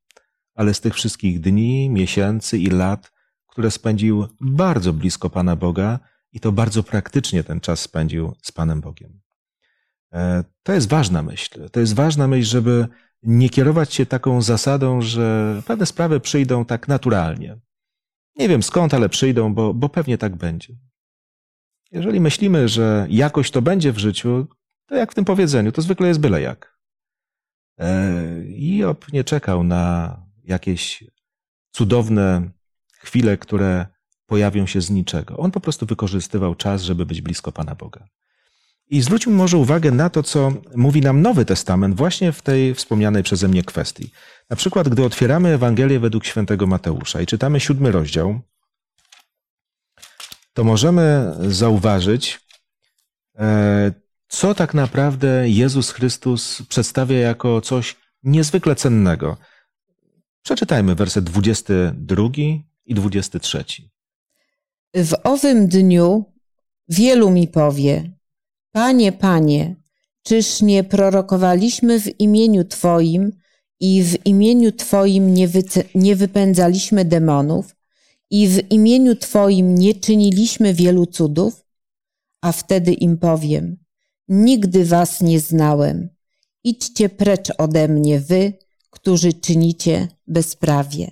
ale 0.56 0.74
z 0.74 0.82
tych 0.82 0.94
wszystkich 0.94 1.40
dni, 1.40 1.90
miesięcy 1.90 2.58
i 2.58 2.66
lat, 2.66 3.12
które 3.48 3.72
spędził 3.72 4.28
bardzo 4.42 4.94
blisko 4.94 5.30
Pana 5.30 5.56
Boga 5.56 6.00
i 6.38 6.40
to 6.40 6.52
bardzo 6.52 6.84
praktycznie 6.84 7.44
ten 7.44 7.60
czas 7.60 7.80
spędził 7.80 8.34
z 8.42 8.52
Panem 8.52 8.82
Bogiem. 8.82 9.22
E, 10.14 10.44
to 10.64 10.74
jest 10.74 10.90
ważna 10.90 11.24
myśl. 11.24 11.70
To 11.70 11.80
jest 11.80 11.96
ważna 11.96 12.28
myśl, 12.28 12.50
żeby 12.50 12.88
nie 13.24 13.50
kierować 13.50 13.94
się 13.94 14.06
taką 14.06 14.42
zasadą, 14.42 15.02
że 15.02 15.62
pewne 15.66 15.86
sprawy 15.86 16.20
przyjdą 16.20 16.66
tak 16.66 16.88
naturalnie. 16.88 17.60
Nie 18.36 18.50
wiem 18.50 18.64
skąd, 18.64 18.94
ale 18.94 19.10
przyjdą, 19.10 19.54
bo, 19.54 19.74
bo 19.74 19.90
pewnie 19.90 20.18
tak 20.18 20.36
będzie. 20.36 20.74
Jeżeli 21.92 22.20
myślimy, 22.20 22.68
że 22.68 23.08
jakoś 23.10 23.52
to 23.52 23.62
będzie 23.62 23.92
w 23.92 23.98
życiu, 23.98 24.48
to 24.86 24.96
jak 24.96 25.12
w 25.12 25.16
tym 25.16 25.26
powiedzeniu, 25.26 25.72
to 25.72 25.82
zwykle 25.82 26.08
jest 26.08 26.20
byle 26.20 26.42
jak. 26.42 26.78
Job 28.58 29.06
e, 29.06 29.08
nie 29.14 29.24
czekał 29.24 29.64
na 29.64 30.16
jakieś 30.44 31.04
cudowne 31.72 32.50
chwile, 33.00 33.38
które 33.38 33.97
pojawią 34.28 34.66
się 34.66 34.82
z 34.82 34.90
niczego. 34.90 35.38
On 35.38 35.52
po 35.52 35.60
prostu 35.60 35.86
wykorzystywał 35.86 36.56
czas, 36.56 36.82
żeby 36.82 37.06
być 37.06 37.22
blisko 37.22 37.52
Pana 37.52 37.76
Boga. 37.76 38.08
I 38.90 39.02
zwróćmy 39.02 39.34
może 39.34 39.58
uwagę 39.58 39.92
na 39.92 40.10
to, 40.10 40.24
co 40.24 40.54
mówi 40.76 41.02
nam 41.02 41.22
Nowy 41.22 41.46
Testament 41.46 41.96
właśnie 41.96 42.32
w 42.32 42.42
tej 42.42 42.76
wspomnianej 42.76 43.24
przeze 43.24 43.48
mnie 43.48 43.64
kwestii. 43.64 44.12
Na 44.50 44.56
przykład, 44.56 44.90
gdy 44.90 45.04
otwieramy 45.04 45.50
Ewangelię 45.50 46.00
według 46.00 46.26
świętego 46.26 46.68
Mateusza 46.68 47.22
i 47.22 47.26
czytamy 47.26 47.60
siódmy 47.60 47.92
rozdział, 47.92 48.40
to 50.54 50.64
możemy 50.64 51.34
zauważyć, 51.48 52.40
e, 53.36 53.92
co 54.28 54.56
tak 54.56 54.74
naprawdę 54.74 55.50
Jezus 55.50 55.92
Chrystus 55.92 56.62
przedstawia 56.70 57.20
jako 57.20 57.62
coś 57.62 57.96
niezwykle 58.24 58.76
cennego. 58.76 59.38
Przeczytajmy 60.44 60.96
werset 60.96 61.24
22 61.24 62.30
i 62.86 62.94
23. 62.94 63.66
W 64.96 65.14
owym 65.24 65.68
dniu 65.68 66.26
wielu 66.90 67.30
mi 67.30 67.48
powie: 67.48 68.12
Panie, 68.72 69.12
panie, 69.12 69.76
czyż 70.24 70.62
nie 70.62 70.84
prorokowaliśmy 70.84 72.00
w 72.00 72.20
imieniu 72.20 72.66
Twoim 72.66 73.32
i 73.80 74.04
w 74.04 74.26
imieniu 74.26 74.72
Twoim 74.72 75.34
nie, 75.34 75.50
nie 75.96 76.16
wypędzaliśmy 76.16 77.06
demonów 77.06 77.76
i 78.30 78.48
w 78.48 78.72
imieniu 78.72 79.16
Twoim 79.16 79.76
nie 79.76 79.96
czyniliśmy 79.96 80.74
wielu 80.74 81.06
cudów? 81.06 81.66
A 82.42 82.52
wtedy 82.52 82.94
im 82.94 83.18
powiem: 83.18 83.78
Nigdy 84.28 84.86
Was 84.86 85.22
nie 85.22 85.40
znałem. 85.40 86.10
Idźcie 86.64 87.10
precz 87.10 87.52
ode 87.58 87.88
mnie, 87.88 88.20
wy, 88.20 88.54
którzy 88.90 89.34
czynicie 89.34 90.08
bezprawie. 90.28 91.12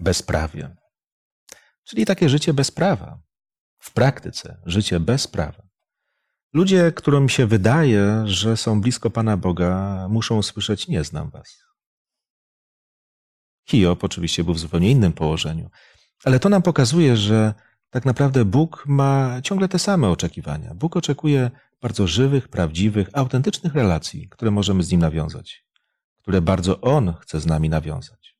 Bezprawie. 0.00 0.77
Czyli 1.88 2.06
takie 2.06 2.28
życie 2.28 2.54
bez 2.54 2.70
prawa. 2.70 3.18
W 3.78 3.92
praktyce 3.92 4.60
życie 4.66 5.00
bez 5.00 5.26
prawa. 5.26 5.62
Ludzie, 6.52 6.92
którym 6.92 7.28
się 7.28 7.46
wydaje, 7.46 8.22
że 8.24 8.56
są 8.56 8.80
blisko 8.80 9.10
Pana 9.10 9.36
Boga, 9.36 10.06
muszą 10.10 10.38
usłyszeć: 10.38 10.88
Nie 10.88 11.04
znam 11.04 11.30
Was. 11.30 11.58
Hiob 13.68 14.04
oczywiście 14.04 14.44
był 14.44 14.54
w 14.54 14.58
zupełnie 14.58 14.90
innym 14.90 15.12
położeniu, 15.12 15.70
ale 16.24 16.40
to 16.40 16.48
nam 16.48 16.62
pokazuje, 16.62 17.16
że 17.16 17.54
tak 17.90 18.04
naprawdę 18.04 18.44
Bóg 18.44 18.84
ma 18.86 19.40
ciągle 19.42 19.68
te 19.68 19.78
same 19.78 20.08
oczekiwania. 20.08 20.74
Bóg 20.74 20.96
oczekuje 20.96 21.50
bardzo 21.80 22.06
żywych, 22.06 22.48
prawdziwych, 22.48 23.08
autentycznych 23.12 23.74
relacji, 23.74 24.28
które 24.28 24.50
możemy 24.50 24.82
z 24.82 24.90
Nim 24.90 25.00
nawiązać, 25.00 25.64
które 26.22 26.40
bardzo 26.40 26.80
On 26.80 27.14
chce 27.20 27.40
z 27.40 27.46
nami 27.46 27.68
nawiązać. 27.68 28.37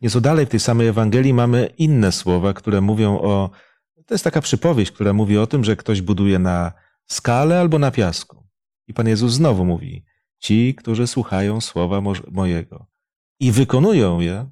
Nieco 0.00 0.20
dalej 0.20 0.46
w 0.46 0.48
tej 0.48 0.60
samej 0.60 0.88
Ewangelii 0.88 1.34
mamy 1.34 1.66
inne 1.78 2.12
słowa, 2.12 2.52
które 2.52 2.80
mówią 2.80 3.18
o. 3.20 3.50
To 4.06 4.14
jest 4.14 4.24
taka 4.24 4.40
przypowieść, 4.40 4.92
która 4.92 5.12
mówi 5.12 5.38
o 5.38 5.46
tym, 5.46 5.64
że 5.64 5.76
ktoś 5.76 6.02
buduje 6.02 6.38
na 6.38 6.72
skale 7.06 7.60
albo 7.60 7.78
na 7.78 7.90
piasku. 7.90 8.46
I 8.86 8.94
Pan 8.94 9.08
Jezus 9.08 9.32
znowu 9.32 9.64
mówi: 9.64 10.04
Ci, 10.38 10.74
którzy 10.74 11.06
słuchają 11.06 11.60
słowa 11.60 12.00
mojego 12.30 12.86
i 13.40 13.52
wykonują 13.52 14.20
je, 14.20 14.50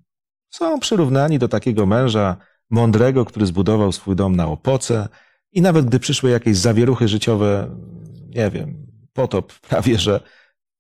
są 0.51 0.81
przyrównani 0.81 1.39
do 1.39 1.49
takiego 1.49 1.87
męża 1.87 2.37
mądrego, 2.71 3.25
który 3.25 3.47
zbudował 3.47 3.93
swój 3.93 4.17
dom 4.17 4.37
na 4.37 4.47
opoce 4.47 5.09
i 5.53 5.63
nawet 5.63 5.87
gdy 5.87 5.99
przyszły 5.99 6.31
jakieś 6.31 6.57
zawieruchy 6.57 7.09
życiowe, 7.09 7.77
nie 8.35 8.51
wiem, 8.51 8.87
potop 9.13 9.53
prawie, 9.53 9.99
że 9.99 10.21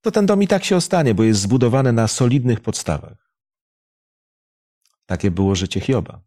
to 0.00 0.11
ten 0.11 0.26
dom 0.26 0.42
i 0.42 0.48
tak 0.48 0.64
się 0.64 0.76
ostanie, 0.76 1.14
bo 1.14 1.22
jest 1.22 1.40
zbudowany 1.40 1.92
na 1.92 2.09
solidnych 2.09 2.61
podstawach. 2.61 3.31
Takie 5.07 5.31
było 5.31 5.55
życie 5.55 5.81
Hioba. 5.81 6.23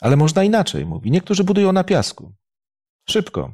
Ale 0.00 0.16
można 0.16 0.44
inaczej, 0.44 0.86
mówi. 0.86 1.10
Niektórzy 1.10 1.44
budują 1.44 1.72
na 1.72 1.84
piasku. 1.84 2.34
Szybko. 3.08 3.52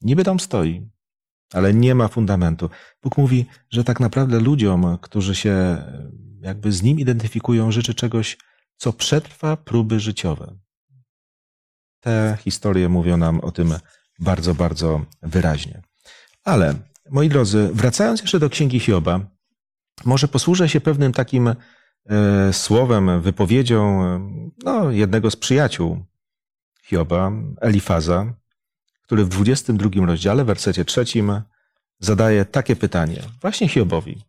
Niby 0.00 0.24
dom 0.24 0.40
stoi, 0.40 0.88
ale 1.52 1.74
nie 1.74 1.94
ma 1.94 2.08
fundamentu. 2.08 2.70
Bóg 3.02 3.18
mówi, 3.18 3.46
że 3.70 3.84
tak 3.84 4.00
naprawdę 4.00 4.40
ludziom, 4.40 4.98
którzy 5.02 5.34
się 5.34 5.84
jakby 6.40 6.72
z 6.72 6.82
nim 6.82 7.00
identyfikują, 7.00 7.72
życzy 7.72 7.94
czegoś, 7.94 8.38
co 8.76 8.92
przetrwa 8.92 9.56
próby 9.56 10.00
życiowe. 10.00 10.56
Te 12.00 12.38
historie 12.40 12.88
mówią 12.88 13.16
nam 13.16 13.40
o 13.40 13.52
tym 13.52 13.74
bardzo, 14.18 14.54
bardzo 14.54 15.04
wyraźnie. 15.22 15.82
Ale, 16.44 16.74
moi 17.10 17.28
drodzy, 17.28 17.70
wracając 17.72 18.20
jeszcze 18.20 18.38
do 18.38 18.50
księgi 18.50 18.80
Hioba, 18.80 19.20
może 20.04 20.28
posłużę 20.28 20.68
się 20.68 20.80
pewnym 20.80 21.12
takim 21.12 21.48
e, 21.48 21.56
słowem, 22.52 23.20
wypowiedzią 23.20 24.00
no, 24.64 24.90
jednego 24.90 25.30
z 25.30 25.36
przyjaciół 25.36 26.04
Hioba, 26.82 27.32
Elifaza, 27.60 28.34
który 29.02 29.24
w 29.24 29.28
22 29.28 30.06
rozdziale, 30.06 30.44
wersecie 30.44 30.84
trzecim, 30.84 31.42
zadaje 31.98 32.44
takie 32.44 32.76
pytanie, 32.76 33.22
właśnie 33.40 33.68
Hiobowi. 33.68 34.22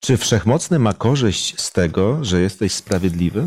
Czy 0.00 0.16
wszechmocny 0.16 0.78
ma 0.78 0.92
korzyść 0.92 1.60
z 1.60 1.72
tego, 1.72 2.24
że 2.24 2.40
jesteś 2.40 2.72
sprawiedliwy? 2.72 3.46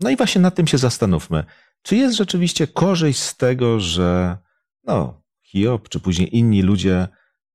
No 0.00 0.10
i 0.10 0.16
właśnie 0.16 0.40
nad 0.40 0.54
tym 0.54 0.66
się 0.66 0.78
zastanówmy. 0.78 1.44
Czy 1.82 1.96
jest 1.96 2.16
rzeczywiście 2.16 2.66
korzyść 2.66 3.18
z 3.18 3.36
tego, 3.36 3.80
że 3.80 4.38
no, 4.84 5.22
Hiob, 5.42 5.88
czy 5.88 6.00
później 6.00 6.36
inni 6.36 6.62
ludzie 6.62 7.08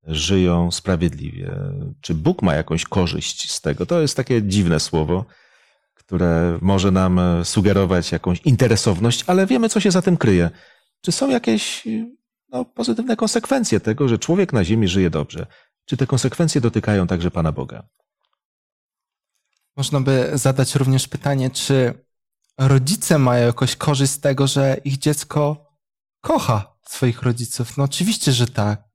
żyją 0.03 0.71
sprawiedliwie? 0.71 1.55
Czy 2.01 2.13
Bóg 2.13 2.41
ma 2.41 2.55
jakąś 2.55 2.85
korzyść 2.85 3.51
z 3.51 3.61
tego? 3.61 3.85
To 3.85 4.01
jest 4.01 4.17
takie 4.17 4.43
dziwne 4.43 4.79
słowo, 4.79 5.25
które 5.93 6.59
może 6.61 6.91
nam 6.91 7.19
sugerować 7.43 8.11
jakąś 8.11 8.41
interesowność, 8.41 9.23
ale 9.27 9.45
wiemy, 9.45 9.69
co 9.69 9.79
się 9.79 9.91
za 9.91 10.01
tym 10.01 10.17
kryje. 10.17 10.49
Czy 11.01 11.11
są 11.11 11.29
jakieś 11.29 11.87
no, 12.49 12.65
pozytywne 12.65 13.15
konsekwencje 13.15 13.79
tego, 13.79 14.07
że 14.07 14.17
człowiek 14.17 14.53
na 14.53 14.63
ziemi 14.63 14.87
żyje 14.87 15.09
dobrze? 15.09 15.45
Czy 15.85 15.97
te 15.97 16.07
konsekwencje 16.07 16.61
dotykają 16.61 17.07
także 17.07 17.31
Pana 17.31 17.51
Boga? 17.51 17.87
Można 19.77 20.01
by 20.01 20.31
zadać 20.33 20.75
również 20.75 21.07
pytanie, 21.07 21.49
czy 21.49 21.93
rodzice 22.57 23.17
mają 23.17 23.45
jakąś 23.45 23.75
korzyść 23.75 24.13
z 24.13 24.19
tego, 24.19 24.47
że 24.47 24.77
ich 24.83 24.97
dziecko 24.97 25.71
kocha 26.21 26.77
swoich 26.87 27.21
rodziców? 27.21 27.77
No 27.77 27.83
oczywiście, 27.83 28.31
że 28.31 28.47
tak. 28.47 28.88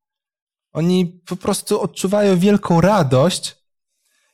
Oni 0.74 1.20
po 1.26 1.36
prostu 1.36 1.80
odczuwają 1.80 2.38
wielką 2.38 2.80
radość 2.80 3.56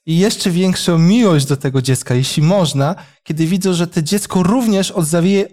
i 0.06 0.18
jeszcze 0.18 0.50
większą 0.50 0.98
miłość 0.98 1.46
do 1.46 1.56
tego 1.56 1.82
dziecka, 1.82 2.14
jeśli 2.14 2.42
można, 2.42 2.94
kiedy 3.22 3.46
widzą, 3.46 3.72
że 3.72 3.86
to 3.86 4.02
dziecko 4.02 4.42
również 4.42 4.92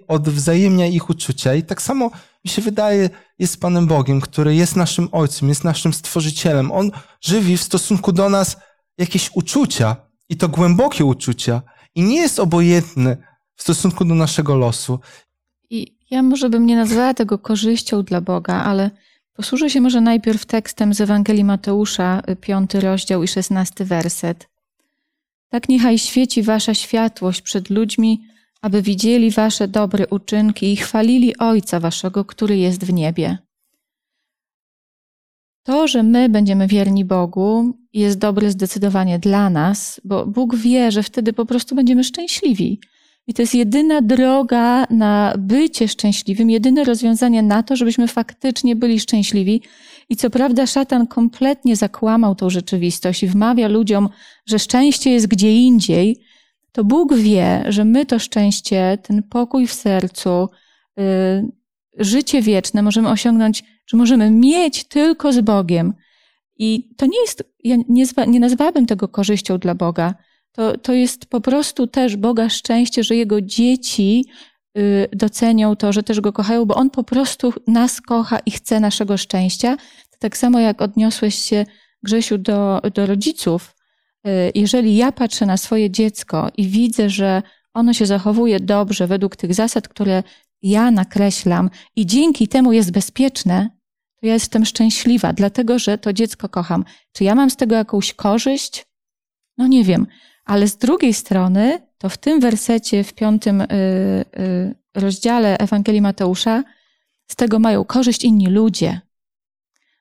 odwzajemnia 0.08 0.86
ich 0.86 1.10
uczucia. 1.10 1.56
I 1.56 1.64
tak 1.64 1.82
samo 1.82 2.12
mi 2.46 2.52
się 2.52 2.62
wydaje, 2.62 3.10
jest 3.40 3.62
Panem 3.62 3.88
Bogiem, 3.88 4.22
który 4.22 4.56
jest 4.56 4.76
naszym 4.76 5.10
Ojcem, 5.12 5.50
jest 5.50 5.64
naszym 5.64 5.94
Stworzycielem. 5.94 6.72
On 6.72 6.92
żywi 7.22 7.58
w 7.58 7.64
stosunku 7.64 8.12
do 8.12 8.30
nas 8.30 8.58
jakieś 8.98 9.32
uczucia 9.34 9.96
i 10.30 10.38
to 10.38 10.50
głębokie 10.50 11.06
uczucia 11.06 11.62
i 11.96 12.04
nie 12.04 12.16
jest 12.16 12.40
obojętny 12.40 13.18
w 13.56 13.62
stosunku 13.62 14.06
do 14.06 14.16
naszego 14.16 14.56
losu. 14.56 15.00
I 15.70 15.98
ja 16.12 16.24
może 16.24 16.50
bym 16.50 16.66
nie 16.66 16.76
nazwała 16.76 17.14
tego 17.14 17.40
korzyścią 17.40 18.04
dla 18.04 18.22
Boga, 18.22 18.64
ale 18.64 18.92
posłużę 19.38 19.70
się 19.70 19.82
może 19.82 20.02
najpierw 20.02 20.46
tekstem 20.46 20.94
z 20.94 21.02
Ewangelii 21.02 21.44
Mateusza, 21.44 22.22
piąty 22.42 22.80
rozdział 22.80 23.24
i 23.24 23.28
szesnasty 23.28 23.86
werset. 23.86 24.50
Tak 25.50 25.70
niechaj 25.70 25.98
świeci 25.98 26.44
wasza 26.44 26.74
światłość 26.74 27.42
przed 27.42 27.70
ludźmi, 27.70 28.22
aby 28.62 28.82
widzieli 28.82 29.32
wasze 29.32 29.68
dobre 29.68 30.08
uczynki 30.08 30.74
i 30.74 30.76
chwalili 30.76 31.38
Ojca 31.38 31.80
waszego, 31.80 32.26
który 32.26 32.58
jest 32.58 32.86
w 32.86 32.94
niebie. 32.94 33.38
To, 35.64 35.88
że 35.88 36.04
my 36.04 36.30
będziemy 36.30 36.68
wierni 36.68 37.06
Bogu, 37.06 37.78
jest 37.94 38.18
dobre 38.18 38.52
zdecydowanie 38.52 39.20
dla 39.20 39.50
nas, 39.50 40.02
bo 40.04 40.26
Bóg 40.26 40.56
wie, 40.56 40.92
że 40.92 41.04
wtedy 41.04 41.34
po 41.34 41.46
prostu 41.46 41.76
będziemy 41.76 42.04
szczęśliwi. 42.04 42.80
I 43.28 43.34
to 43.34 43.42
jest 43.42 43.56
jedyna 43.56 44.02
droga 44.02 44.88
na 44.90 45.34
bycie 45.38 45.88
szczęśliwym, 45.88 46.50
jedyne 46.50 46.84
rozwiązanie 46.84 47.44
na 47.44 47.64
to, 47.64 47.76
żebyśmy 47.76 48.08
faktycznie 48.08 48.76
byli 48.76 49.00
szczęśliwi. 49.00 49.62
I 50.10 50.16
co 50.16 50.30
prawda, 50.30 50.68
szatan 50.68 51.08
kompletnie 51.08 51.76
zakłamał 51.76 52.36
tą 52.36 52.50
rzeczywistość 52.50 53.24
i 53.24 53.28
wmawia 53.28 53.68
ludziom, 53.68 54.10
że 54.46 54.60
szczęście 54.60 55.12
jest 55.12 55.28
gdzie 55.28 55.56
indziej, 55.56 56.20
to 56.72 56.84
Bóg 56.84 57.16
wie, 57.16 57.66
że 57.70 57.86
my 57.86 58.06
to 58.06 58.20
szczęście, 58.20 58.98
ten 59.04 59.24
pokój 59.24 59.68
w 59.68 59.74
sercu, 59.74 60.50
yy, 60.98 61.04
życie 61.98 62.42
wieczne 62.42 62.82
możemy 62.82 63.10
osiągnąć, 63.10 63.64
że 63.88 63.98
możemy 63.98 64.32
mieć 64.32 64.84
tylko 64.84 65.34
z 65.34 65.42
Bogiem. 65.42 65.94
I 66.58 66.90
to 66.98 67.06
nie 67.06 67.22
jest, 67.22 67.44
ja 67.64 67.76
nie, 67.90 68.06
nie 68.28 68.40
nazwałabym 68.40 68.86
tego 68.86 69.08
korzyścią 69.08 69.58
dla 69.58 69.76
Boga. 69.76 70.14
To, 70.58 70.78
to 70.78 70.94
jest 70.94 71.26
po 71.26 71.42
prostu 71.42 71.88
też 71.88 72.16
Boga 72.16 72.50
szczęście, 72.50 73.04
że 73.04 73.16
Jego 73.16 73.42
dzieci 73.42 74.26
yy, 74.76 75.08
docenią 75.14 75.76
to, 75.76 75.94
że 75.94 76.04
też 76.04 76.22
Go 76.22 76.34
kochają, 76.34 76.66
bo 76.66 76.76
On 76.76 76.90
po 76.90 77.04
prostu 77.04 77.54
nas 77.68 78.02
kocha 78.02 78.40
i 78.40 78.52
chce 78.52 78.80
naszego 78.80 79.18
szczęścia. 79.18 79.78
Tak 80.20 80.38
samo 80.38 80.60
jak 80.60 80.82
odniosłeś 80.82 81.36
się, 81.36 81.66
Grzesiu, 82.04 82.38
do, 82.38 82.82
do 82.94 83.06
rodziców, 83.06 83.78
Y, 84.28 84.52
jeżeli 84.56 84.96
ja 84.96 85.12
patrzę 85.12 85.46
na 85.46 85.58
swoje 85.58 85.92
dziecko 85.92 86.50
i 86.58 86.68
widzę, 86.68 87.10
że 87.10 87.42
ono 87.74 87.94
się 87.94 88.06
zachowuje 88.06 88.60
dobrze 88.60 89.08
według 89.08 89.36
tych 89.36 89.54
zasad, 89.54 89.88
które 89.88 90.24
ja 90.62 90.92
nakreślam 90.92 91.70
i 91.96 92.06
dzięki 92.06 92.48
temu 92.48 92.74
jest 92.74 92.92
bezpieczne, 92.92 93.70
to 94.22 94.28
ja 94.28 94.34
jestem 94.34 94.66
szczęśliwa, 94.66 95.34
dlatego 95.34 95.80
że 95.80 95.98
to 95.98 96.14
dziecko 96.14 96.50
kocham. 96.50 96.86
Czy 97.14 97.24
ja 97.24 97.36
mam 97.36 97.50
z 97.50 97.56
tego 97.56 97.76
jakąś 97.76 98.14
korzyść? 98.14 98.86
No 99.58 99.68
nie 99.68 99.84
wiem, 99.84 100.08
ale 100.48 100.68
z 100.68 100.78
drugiej 100.78 101.14
strony, 101.14 101.82
to 101.98 102.10
w 102.10 102.18
tym 102.18 102.40
wersecie, 102.40 103.04
w 103.04 103.14
piątym 103.14 103.62
y, 103.62 103.66
y, 104.40 104.76
rozdziale 104.96 105.58
Ewangelii 105.58 106.02
Mateusza, 106.02 106.64
z 107.28 107.36
tego 107.36 107.60
mają 107.60 107.86
korzyść 107.86 108.24
inni 108.24 108.48
ludzie, 108.48 109.02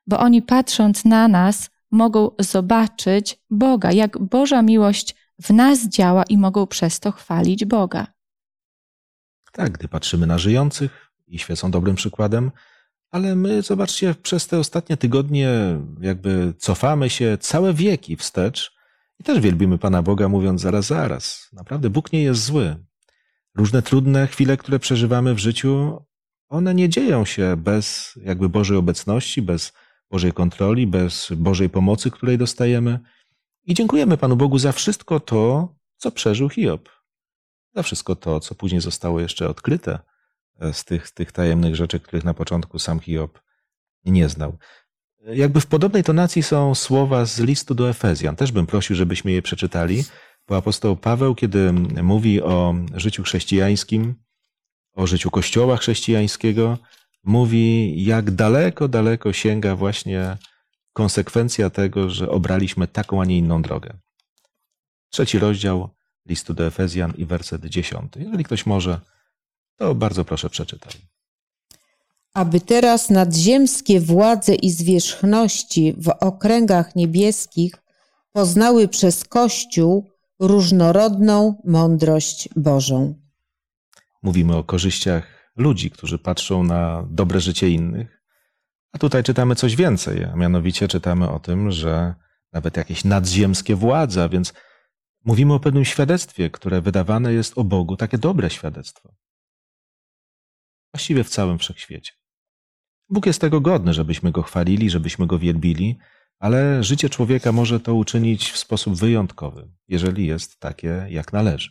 bo 0.06 0.18
oni 0.18 0.42
patrząc 0.42 1.04
na 1.04 1.28
nas, 1.28 1.70
mogą 1.90 2.30
zobaczyć 2.38 3.38
Boga, 3.50 3.92
jak 3.92 4.18
Boża 4.18 4.62
miłość 4.62 5.14
w 5.42 5.50
nas 5.50 5.88
działa 5.88 6.22
i 6.22 6.38
mogą 6.38 6.66
przez 6.66 7.00
to 7.00 7.12
chwalić 7.12 7.64
Boga. 7.64 8.06
Tak, 9.52 9.72
gdy 9.72 9.88
patrzymy 9.88 10.26
na 10.26 10.38
żyjących 10.38 11.12
i 11.26 11.38
świecą 11.38 11.70
dobrym 11.70 11.96
przykładem, 11.96 12.50
ale 13.10 13.36
my, 13.36 13.62
zobaczcie, 13.62 14.14
przez 14.22 14.46
te 14.46 14.58
ostatnie 14.58 14.96
tygodnie 14.96 15.50
jakby 16.00 16.54
cofamy 16.58 17.10
się 17.10 17.38
całe 17.40 17.74
wieki 17.74 18.16
wstecz 18.16 18.75
i 19.20 19.24
też 19.24 19.40
wielbimy 19.40 19.78
Pana 19.78 20.02
Boga, 20.02 20.28
mówiąc 20.28 20.60
zaraz, 20.60 20.86
zaraz. 20.86 21.48
Naprawdę 21.52 21.90
Bóg 21.90 22.12
nie 22.12 22.22
jest 22.22 22.44
zły. 22.44 22.76
Różne 23.54 23.82
trudne 23.82 24.26
chwile, 24.26 24.56
które 24.56 24.78
przeżywamy 24.78 25.34
w 25.34 25.38
życiu, 25.38 26.02
one 26.48 26.74
nie 26.74 26.88
dzieją 26.88 27.24
się 27.24 27.56
bez 27.56 28.14
jakby 28.22 28.48
Bożej 28.48 28.76
obecności, 28.76 29.42
bez 29.42 29.72
Bożej 30.10 30.32
kontroli, 30.32 30.86
bez 30.86 31.28
Bożej 31.36 31.70
pomocy, 31.70 32.10
której 32.10 32.38
dostajemy. 32.38 33.00
I 33.64 33.74
dziękujemy 33.74 34.16
Panu 34.16 34.36
Bogu 34.36 34.58
za 34.58 34.72
wszystko 34.72 35.20
to, 35.20 35.74
co 35.96 36.10
przeżył 36.10 36.48
Hiob. 36.48 36.88
Za 37.74 37.82
wszystko 37.82 38.16
to, 38.16 38.40
co 38.40 38.54
później 38.54 38.80
zostało 38.80 39.20
jeszcze 39.20 39.48
odkryte 39.48 39.98
z 40.72 40.84
tych, 40.84 41.10
tych 41.10 41.32
tajemnych 41.32 41.76
rzeczy, 41.76 42.00
których 42.00 42.24
na 42.24 42.34
początku 42.34 42.78
sam 42.78 43.00
Hiob 43.00 43.40
nie 44.04 44.28
znał. 44.28 44.58
Jakby 45.32 45.60
w 45.60 45.66
podobnej 45.66 46.04
tonacji 46.04 46.42
są 46.42 46.74
słowa 46.74 47.24
z 47.24 47.40
listu 47.40 47.74
do 47.74 47.90
Efezjan. 47.90 48.36
Też 48.36 48.52
bym 48.52 48.66
prosił, 48.66 48.96
żebyśmy 48.96 49.32
je 49.32 49.42
przeczytali, 49.42 50.04
bo 50.48 50.56
apostoł 50.56 50.96
Paweł, 50.96 51.34
kiedy 51.34 51.72
mówi 52.02 52.42
o 52.42 52.74
życiu 52.94 53.22
chrześcijańskim, 53.22 54.14
o 54.92 55.06
życiu 55.06 55.30
Kościoła 55.30 55.76
chrześcijańskiego, 55.76 56.78
mówi, 57.24 57.94
jak 58.04 58.30
daleko, 58.30 58.88
daleko 58.88 59.32
sięga 59.32 59.76
właśnie 59.76 60.36
konsekwencja 60.92 61.70
tego, 61.70 62.10
że 62.10 62.28
obraliśmy 62.28 62.86
taką, 62.86 63.22
a 63.22 63.24
nie 63.24 63.38
inną 63.38 63.62
drogę. 63.62 63.98
Trzeci 65.10 65.38
rozdział 65.38 65.88
listu 66.26 66.54
do 66.54 66.66
Efezjan 66.66 67.12
i 67.16 67.26
werset 67.26 67.64
dziesiąty. 67.64 68.22
Jeżeli 68.22 68.44
ktoś 68.44 68.66
może, 68.66 69.00
to 69.76 69.94
bardzo 69.94 70.24
proszę 70.24 70.50
przeczytaj. 70.50 70.92
Aby 72.36 72.60
teraz 72.60 73.10
nadziemskie 73.10 74.00
władze 74.00 74.54
i 74.54 74.70
zwierzchności 74.70 75.94
w 75.98 76.08
okręgach 76.08 76.96
niebieskich 76.96 77.72
poznały 78.32 78.88
przez 78.88 79.24
Kościół 79.24 80.10
różnorodną 80.40 81.62
mądrość 81.64 82.48
Bożą. 82.56 83.14
Mówimy 84.22 84.56
o 84.56 84.64
korzyściach 84.64 85.52
ludzi, 85.56 85.90
którzy 85.90 86.18
patrzą 86.18 86.62
na 86.62 87.06
dobre 87.10 87.40
życie 87.40 87.70
innych. 87.70 88.22
A 88.92 88.98
tutaj 88.98 89.22
czytamy 89.22 89.54
coś 89.54 89.76
więcej, 89.76 90.24
a 90.24 90.36
mianowicie 90.36 90.88
czytamy 90.88 91.30
o 91.30 91.40
tym, 91.40 91.70
że 91.70 92.14
nawet 92.52 92.76
jakieś 92.76 93.04
nadziemskie 93.04 93.76
władze, 93.76 94.22
a 94.22 94.28
więc 94.28 94.52
mówimy 95.24 95.54
o 95.54 95.60
pewnym 95.60 95.84
świadectwie, 95.84 96.50
które 96.50 96.80
wydawane 96.80 97.32
jest 97.32 97.58
o 97.58 97.64
Bogu, 97.64 97.96
takie 97.96 98.18
dobre 98.18 98.50
świadectwo. 98.50 99.14
Właściwie 100.94 101.24
w 101.24 101.30
całym 101.30 101.58
wszechświecie. 101.58 102.12
Bóg 103.08 103.26
jest 103.26 103.40
tego 103.40 103.60
godny, 103.60 103.92
żebyśmy 103.94 104.32
go 104.32 104.42
chwalili, 104.42 104.90
żebyśmy 104.90 105.26
go 105.26 105.38
wielbili, 105.38 105.98
ale 106.38 106.84
życie 106.84 107.08
człowieka 107.08 107.52
może 107.52 107.80
to 107.80 107.94
uczynić 107.94 108.50
w 108.50 108.58
sposób 108.58 108.94
wyjątkowy, 108.94 109.68
jeżeli 109.88 110.26
jest 110.26 110.60
takie, 110.60 111.06
jak 111.08 111.32
należy. 111.32 111.70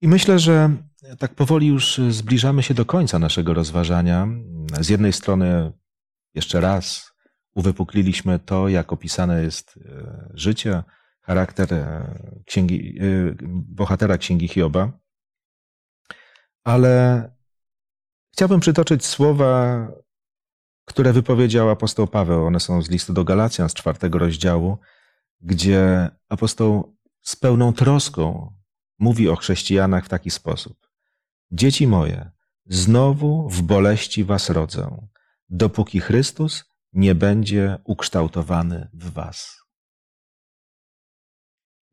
I 0.00 0.08
myślę, 0.08 0.38
że 0.38 0.70
tak 1.18 1.34
powoli 1.34 1.66
już 1.66 2.00
zbliżamy 2.10 2.62
się 2.62 2.74
do 2.74 2.84
końca 2.84 3.18
naszego 3.18 3.54
rozważania. 3.54 4.28
Z 4.80 4.88
jednej 4.88 5.12
strony, 5.12 5.72
jeszcze 6.34 6.60
raz, 6.60 7.12
uwypukliliśmy 7.54 8.38
to, 8.38 8.68
jak 8.68 8.92
opisane 8.92 9.42
jest 9.42 9.76
e, 9.76 10.30
życie, 10.34 10.82
charakter 11.20 11.74
e, 11.74 12.14
księgi, 12.46 12.98
e, 13.00 13.04
bohatera 13.48 14.18
księgi 14.18 14.48
Hioba, 14.48 14.92
ale 16.64 17.33
chciałbym 18.34 18.60
przytoczyć 18.60 19.06
słowa, 19.06 19.88
które 20.84 21.12
wypowiedział 21.12 21.70
apostoł 21.70 22.06
Paweł. 22.06 22.46
One 22.46 22.60
są 22.60 22.82
z 22.82 22.90
listu 22.90 23.12
do 23.12 23.24
Galacjan 23.24 23.68
z 23.68 23.74
czwartego 23.74 24.18
rozdziału, 24.18 24.78
gdzie 25.40 26.10
apostoł 26.28 26.96
z 27.22 27.36
pełną 27.36 27.72
troską 27.72 28.52
mówi 28.98 29.28
o 29.28 29.36
chrześcijanach 29.36 30.04
w 30.04 30.08
taki 30.08 30.30
sposób. 30.30 30.90
Dzieci 31.50 31.86
moje, 31.86 32.30
znowu 32.66 33.48
w 33.48 33.62
boleści 33.62 34.24
was 34.24 34.50
rodzę, 34.50 35.08
dopóki 35.48 36.00
Chrystus 36.00 36.64
nie 36.92 37.14
będzie 37.14 37.78
ukształtowany 37.84 38.88
w 38.94 39.12
was. 39.12 39.56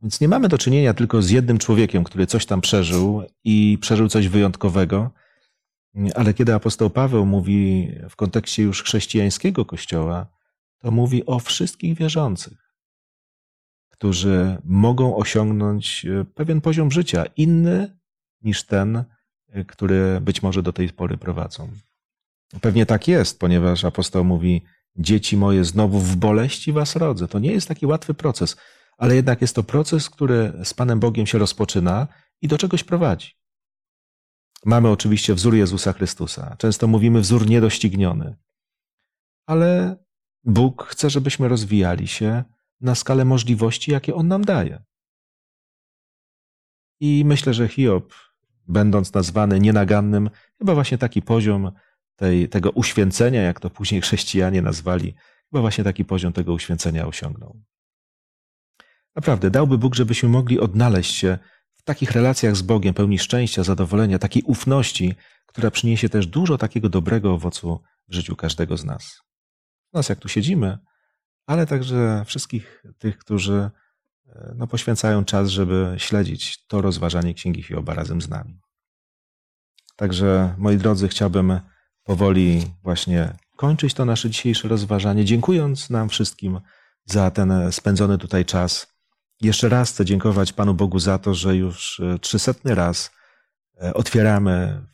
Więc 0.01 0.21
nie 0.21 0.27
mamy 0.27 0.47
do 0.47 0.57
czynienia 0.57 0.93
tylko 0.93 1.21
z 1.21 1.29
jednym 1.29 1.57
człowiekiem, 1.57 2.03
który 2.03 2.27
coś 2.27 2.45
tam 2.45 2.61
przeżył 2.61 3.23
i 3.43 3.77
przeżył 3.81 4.07
coś 4.07 4.27
wyjątkowego, 4.27 5.11
ale 6.15 6.33
kiedy 6.33 6.53
apostoł 6.53 6.89
Paweł 6.89 7.25
mówi 7.25 7.91
w 8.09 8.15
kontekście 8.15 8.63
już 8.63 8.83
chrześcijańskiego 8.83 9.65
kościoła, 9.65 10.27
to 10.79 10.91
mówi 10.91 11.25
o 11.25 11.39
wszystkich 11.39 11.97
wierzących, 11.97 12.73
którzy 13.89 14.57
mogą 14.63 15.15
osiągnąć 15.15 16.05
e, 16.05 16.25
pewien 16.25 16.61
poziom 16.61 16.91
życia, 16.91 17.25
inny 17.37 17.99
niż 18.41 18.63
ten, 18.63 19.03
e, 19.49 19.65
który 19.65 20.21
być 20.21 20.43
może 20.43 20.63
do 20.63 20.73
tej 20.73 20.89
pory 20.89 21.17
prowadzą. 21.17 21.69
Pewnie 22.61 22.85
tak 22.85 23.07
jest, 23.07 23.39
ponieważ 23.39 23.85
apostoł 23.85 24.23
mówi: 24.23 24.61
Dzieci 24.95 25.37
moje, 25.37 25.65
znowu 25.65 25.99
w 25.99 26.15
boleści 26.15 26.73
was 26.73 26.95
rodzę. 26.95 27.27
To 27.27 27.39
nie 27.39 27.51
jest 27.51 27.67
taki 27.67 27.85
łatwy 27.85 28.13
proces, 28.13 28.57
ale 28.97 29.15
jednak 29.15 29.41
jest 29.41 29.55
to 29.55 29.63
proces, 29.63 30.09
który 30.09 30.53
z 30.63 30.73
Panem 30.73 30.99
Bogiem 30.99 31.27
się 31.27 31.37
rozpoczyna 31.37 32.07
i 32.41 32.47
do 32.47 32.57
czegoś 32.57 32.83
prowadzi. 32.83 33.40
Mamy 34.65 34.89
oczywiście 34.89 35.33
wzór 35.33 35.55
Jezusa 35.55 35.93
Chrystusa. 35.93 36.55
Często 36.57 36.87
mówimy 36.87 37.21
wzór 37.21 37.47
niedościgniony. 37.47 38.35
Ale 39.45 39.97
Bóg 40.43 40.83
chce, 40.87 41.09
żebyśmy 41.09 41.47
rozwijali 41.47 42.07
się 42.07 42.43
na 42.81 42.95
skalę 42.95 43.25
możliwości, 43.25 43.91
jakie 43.91 44.15
On 44.15 44.27
nam 44.27 44.45
daje. 44.45 44.83
I 46.99 47.23
myślę, 47.25 47.53
że 47.53 47.67
Hiob, 47.67 48.13
będąc 48.67 49.13
nazwany 49.13 49.59
nienagannym, 49.59 50.29
chyba 50.57 50.73
właśnie 50.73 50.97
taki 50.97 51.21
poziom 51.21 51.71
tej, 52.15 52.49
tego 52.49 52.69
uświęcenia, 52.69 53.41
jak 53.41 53.59
to 53.59 53.69
później 53.69 54.01
chrześcijanie 54.01 54.61
nazwali, 54.61 55.15
chyba 55.51 55.61
właśnie 55.61 55.83
taki 55.83 56.05
poziom 56.05 56.33
tego 56.33 56.53
uświęcenia 56.53 57.07
osiągnął. 57.07 57.61
Naprawdę, 59.15 59.51
dałby 59.51 59.77
Bóg, 59.77 59.95
żebyśmy 59.95 60.29
mogli 60.29 60.59
odnaleźć 60.59 61.15
się 61.15 61.37
w 61.81 61.83
takich 61.83 62.11
relacjach 62.11 62.55
z 62.55 62.61
Bogiem, 62.61 62.93
pełni 62.93 63.19
szczęścia, 63.19 63.63
zadowolenia, 63.63 64.19
takiej 64.19 64.43
ufności, 64.43 65.15
która 65.45 65.71
przyniesie 65.71 66.09
też 66.09 66.27
dużo 66.27 66.57
takiego 66.57 66.89
dobrego 66.89 67.33
owocu 67.33 67.79
w 68.07 68.13
życiu 68.13 68.35
każdego 68.35 68.77
z 68.77 68.83
nas. 68.83 69.21
Nas, 69.93 70.09
jak 70.09 70.19
tu 70.19 70.29
siedzimy, 70.29 70.77
ale 71.45 71.67
także 71.67 72.23
wszystkich 72.25 72.83
tych, 72.97 73.17
którzy 73.17 73.69
e, 74.27 74.53
no, 74.55 74.67
poświęcają 74.67 75.25
czas, 75.25 75.49
żeby 75.49 75.95
śledzić 75.97 76.65
to 76.67 76.81
rozważanie 76.81 77.33
Księgi 77.33 77.63
Hioba 77.63 77.93
razem 77.93 78.21
z 78.21 78.29
nami. 78.29 78.59
Także, 79.95 80.55
moi 80.57 80.77
drodzy, 80.77 81.07
chciałbym 81.07 81.59
powoli 82.03 82.61
właśnie 82.83 83.33
kończyć 83.57 83.93
to 83.93 84.05
nasze 84.05 84.29
dzisiejsze 84.29 84.67
rozważanie, 84.67 85.25
dziękując 85.25 85.89
nam 85.89 86.09
wszystkim 86.09 86.59
za 87.05 87.31
ten 87.31 87.71
spędzony 87.71 88.17
tutaj 88.17 88.45
czas 88.45 88.90
jeszcze 89.41 89.69
raz 89.69 89.91
chcę 89.91 90.05
dziękować 90.05 90.53
Panu 90.53 90.73
Bogu 90.73 90.99
za 90.99 91.17
to, 91.17 91.33
że 91.33 91.55
już 91.55 91.99
e, 91.99 92.19
trzysetny 92.19 92.75
raz 92.75 93.11
e, 93.81 93.93
otwieramy 93.93 94.85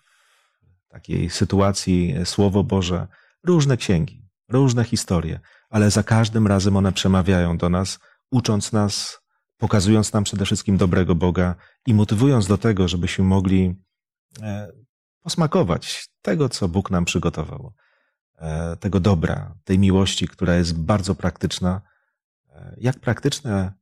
w 0.88 0.92
takiej 0.92 1.30
sytuacji 1.30 2.16
e, 2.18 2.26
Słowo 2.26 2.64
Boże 2.64 3.08
różne 3.44 3.78
księgi, 3.78 4.26
różne 4.50 4.84
historie, 4.84 5.40
ale 5.70 5.92
za 5.92 6.04
każdym 6.04 6.48
razem 6.48 6.78
one 6.78 6.92
przemawiają 6.92 7.58
do 7.58 7.70
nas, 7.70 8.00
ucząc 8.32 8.72
nas, 8.72 9.20
pokazując 9.58 10.14
nam 10.14 10.24
przede 10.24 10.46
wszystkim 10.46 10.78
dobrego 10.78 11.16
Boga 11.16 11.56
i 11.86 11.94
motywując 11.94 12.48
do 12.48 12.58
tego, 12.58 12.88
żebyśmy 12.88 13.26
mogli 13.26 13.76
posmakować 15.24 16.08
tego, 16.22 16.50
co 16.50 16.68
Bóg 16.68 16.92
nam 16.92 17.06
przygotował, 17.06 17.74
tego 18.80 19.00
dobra, 19.00 19.56
tej 19.64 19.80
miłości, 19.80 20.28
która 20.28 20.56
jest 20.56 20.80
bardzo 20.80 21.16
praktyczna. 21.16 21.82
Jak 22.78 23.00
praktyczne 23.00 23.74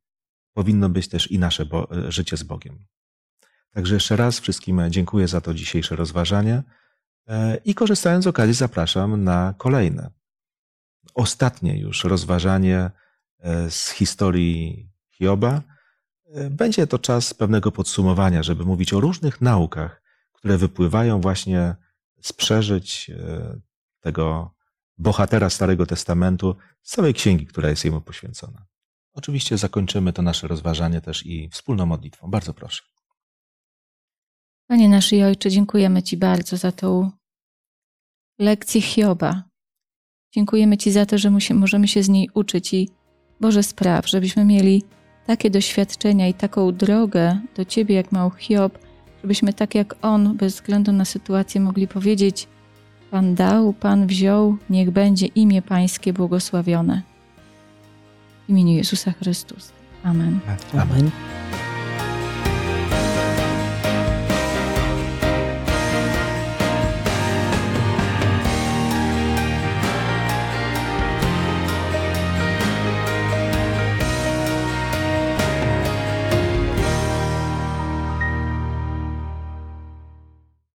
powinno 0.55 0.89
być 0.89 1.07
też 1.07 1.31
i 1.31 1.39
nasze 1.39 1.65
życie 2.07 2.37
z 2.37 2.43
Bogiem. 2.43 2.85
Także 3.71 3.93
jeszcze 3.93 4.15
raz 4.15 4.39
wszystkim 4.39 4.81
dziękuję 4.89 5.27
za 5.27 5.41
to 5.41 5.53
dzisiejsze 5.53 5.95
rozważanie 5.95 6.63
e, 7.27 7.57
i 7.65 7.75
korzystając 7.75 8.23
z 8.23 8.27
okazji 8.27 8.53
zapraszam 8.53 9.23
na 9.23 9.53
kolejne, 9.57 10.09
ostatnie 11.13 11.79
już 11.79 12.03
rozważanie 12.03 12.91
e, 13.39 13.71
z 13.71 13.89
historii 13.89 14.89
Hioba. 15.09 15.61
E, 16.25 16.49
będzie 16.49 16.87
to 16.87 16.99
czas 16.99 17.33
pewnego 17.33 17.71
podsumowania, 17.71 18.43
żeby 18.43 18.65
mówić 18.65 18.93
o 18.93 18.99
różnych 18.99 19.41
naukach, 19.41 20.01
które 20.33 20.57
wypływają 20.57 21.21
właśnie 21.21 21.75
z 22.21 22.33
przeżyć 22.33 23.11
tego 23.99 24.55
bohatera 24.97 25.49
Starego 25.49 25.85
Testamentu, 25.85 26.55
z 26.81 26.91
całej 26.91 27.13
księgi, 27.13 27.45
która 27.47 27.69
jest 27.69 27.85
jemu 27.85 28.01
poświęcona. 28.01 28.65
Oczywiście 29.15 29.57
zakończymy 29.57 30.13
to 30.13 30.21
nasze 30.21 30.47
rozważanie 30.47 31.01
też 31.01 31.25
i 31.25 31.49
wspólną 31.49 31.85
modlitwą. 31.85 32.31
Bardzo 32.31 32.53
proszę. 32.53 32.83
Panie 34.67 34.89
nasz 34.89 35.13
i 35.13 35.23
Ojcze, 35.23 35.51
dziękujemy 35.51 36.03
Ci 36.03 36.17
bardzo 36.17 36.57
za 36.57 36.71
tą 36.71 37.11
lekcję 38.39 38.81
Hioba. 38.81 39.43
Dziękujemy 40.33 40.77
Ci 40.77 40.91
za 40.91 41.05
to, 41.05 41.17
że 41.17 41.29
możemy 41.53 41.87
się 41.87 42.03
z 42.03 42.09
niej 42.09 42.29
uczyć 42.33 42.73
i 42.73 42.89
Boże 43.41 43.63
spraw, 43.63 44.09
żebyśmy 44.09 44.45
mieli 44.45 44.83
takie 45.25 45.49
doświadczenia 45.49 46.27
i 46.27 46.33
taką 46.33 46.71
drogę 46.71 47.39
do 47.55 47.65
Ciebie, 47.65 47.95
jak 47.95 48.11
mał 48.11 48.31
Hiob, 48.31 48.79
żebyśmy 49.21 49.53
tak 49.53 49.75
jak 49.75 49.95
on, 50.01 50.37
bez 50.37 50.53
względu 50.53 50.91
na 50.91 51.05
sytuację, 51.05 51.61
mogli 51.61 51.87
powiedzieć: 51.87 52.47
Pan 53.11 53.35
dał, 53.35 53.73
Pan 53.73 54.07
wziął, 54.07 54.57
niech 54.69 54.91
będzie 54.91 55.25
imię 55.25 55.61
Pańskie 55.61 56.13
błogosławione. 56.13 57.14
W 58.47 58.49
imieniu 58.49 58.77
Jezusa 58.77 59.13
Chrystusa. 59.13 59.71
Amen. 60.03 60.39
Amen. 60.73 60.91
Amen. 60.91 61.11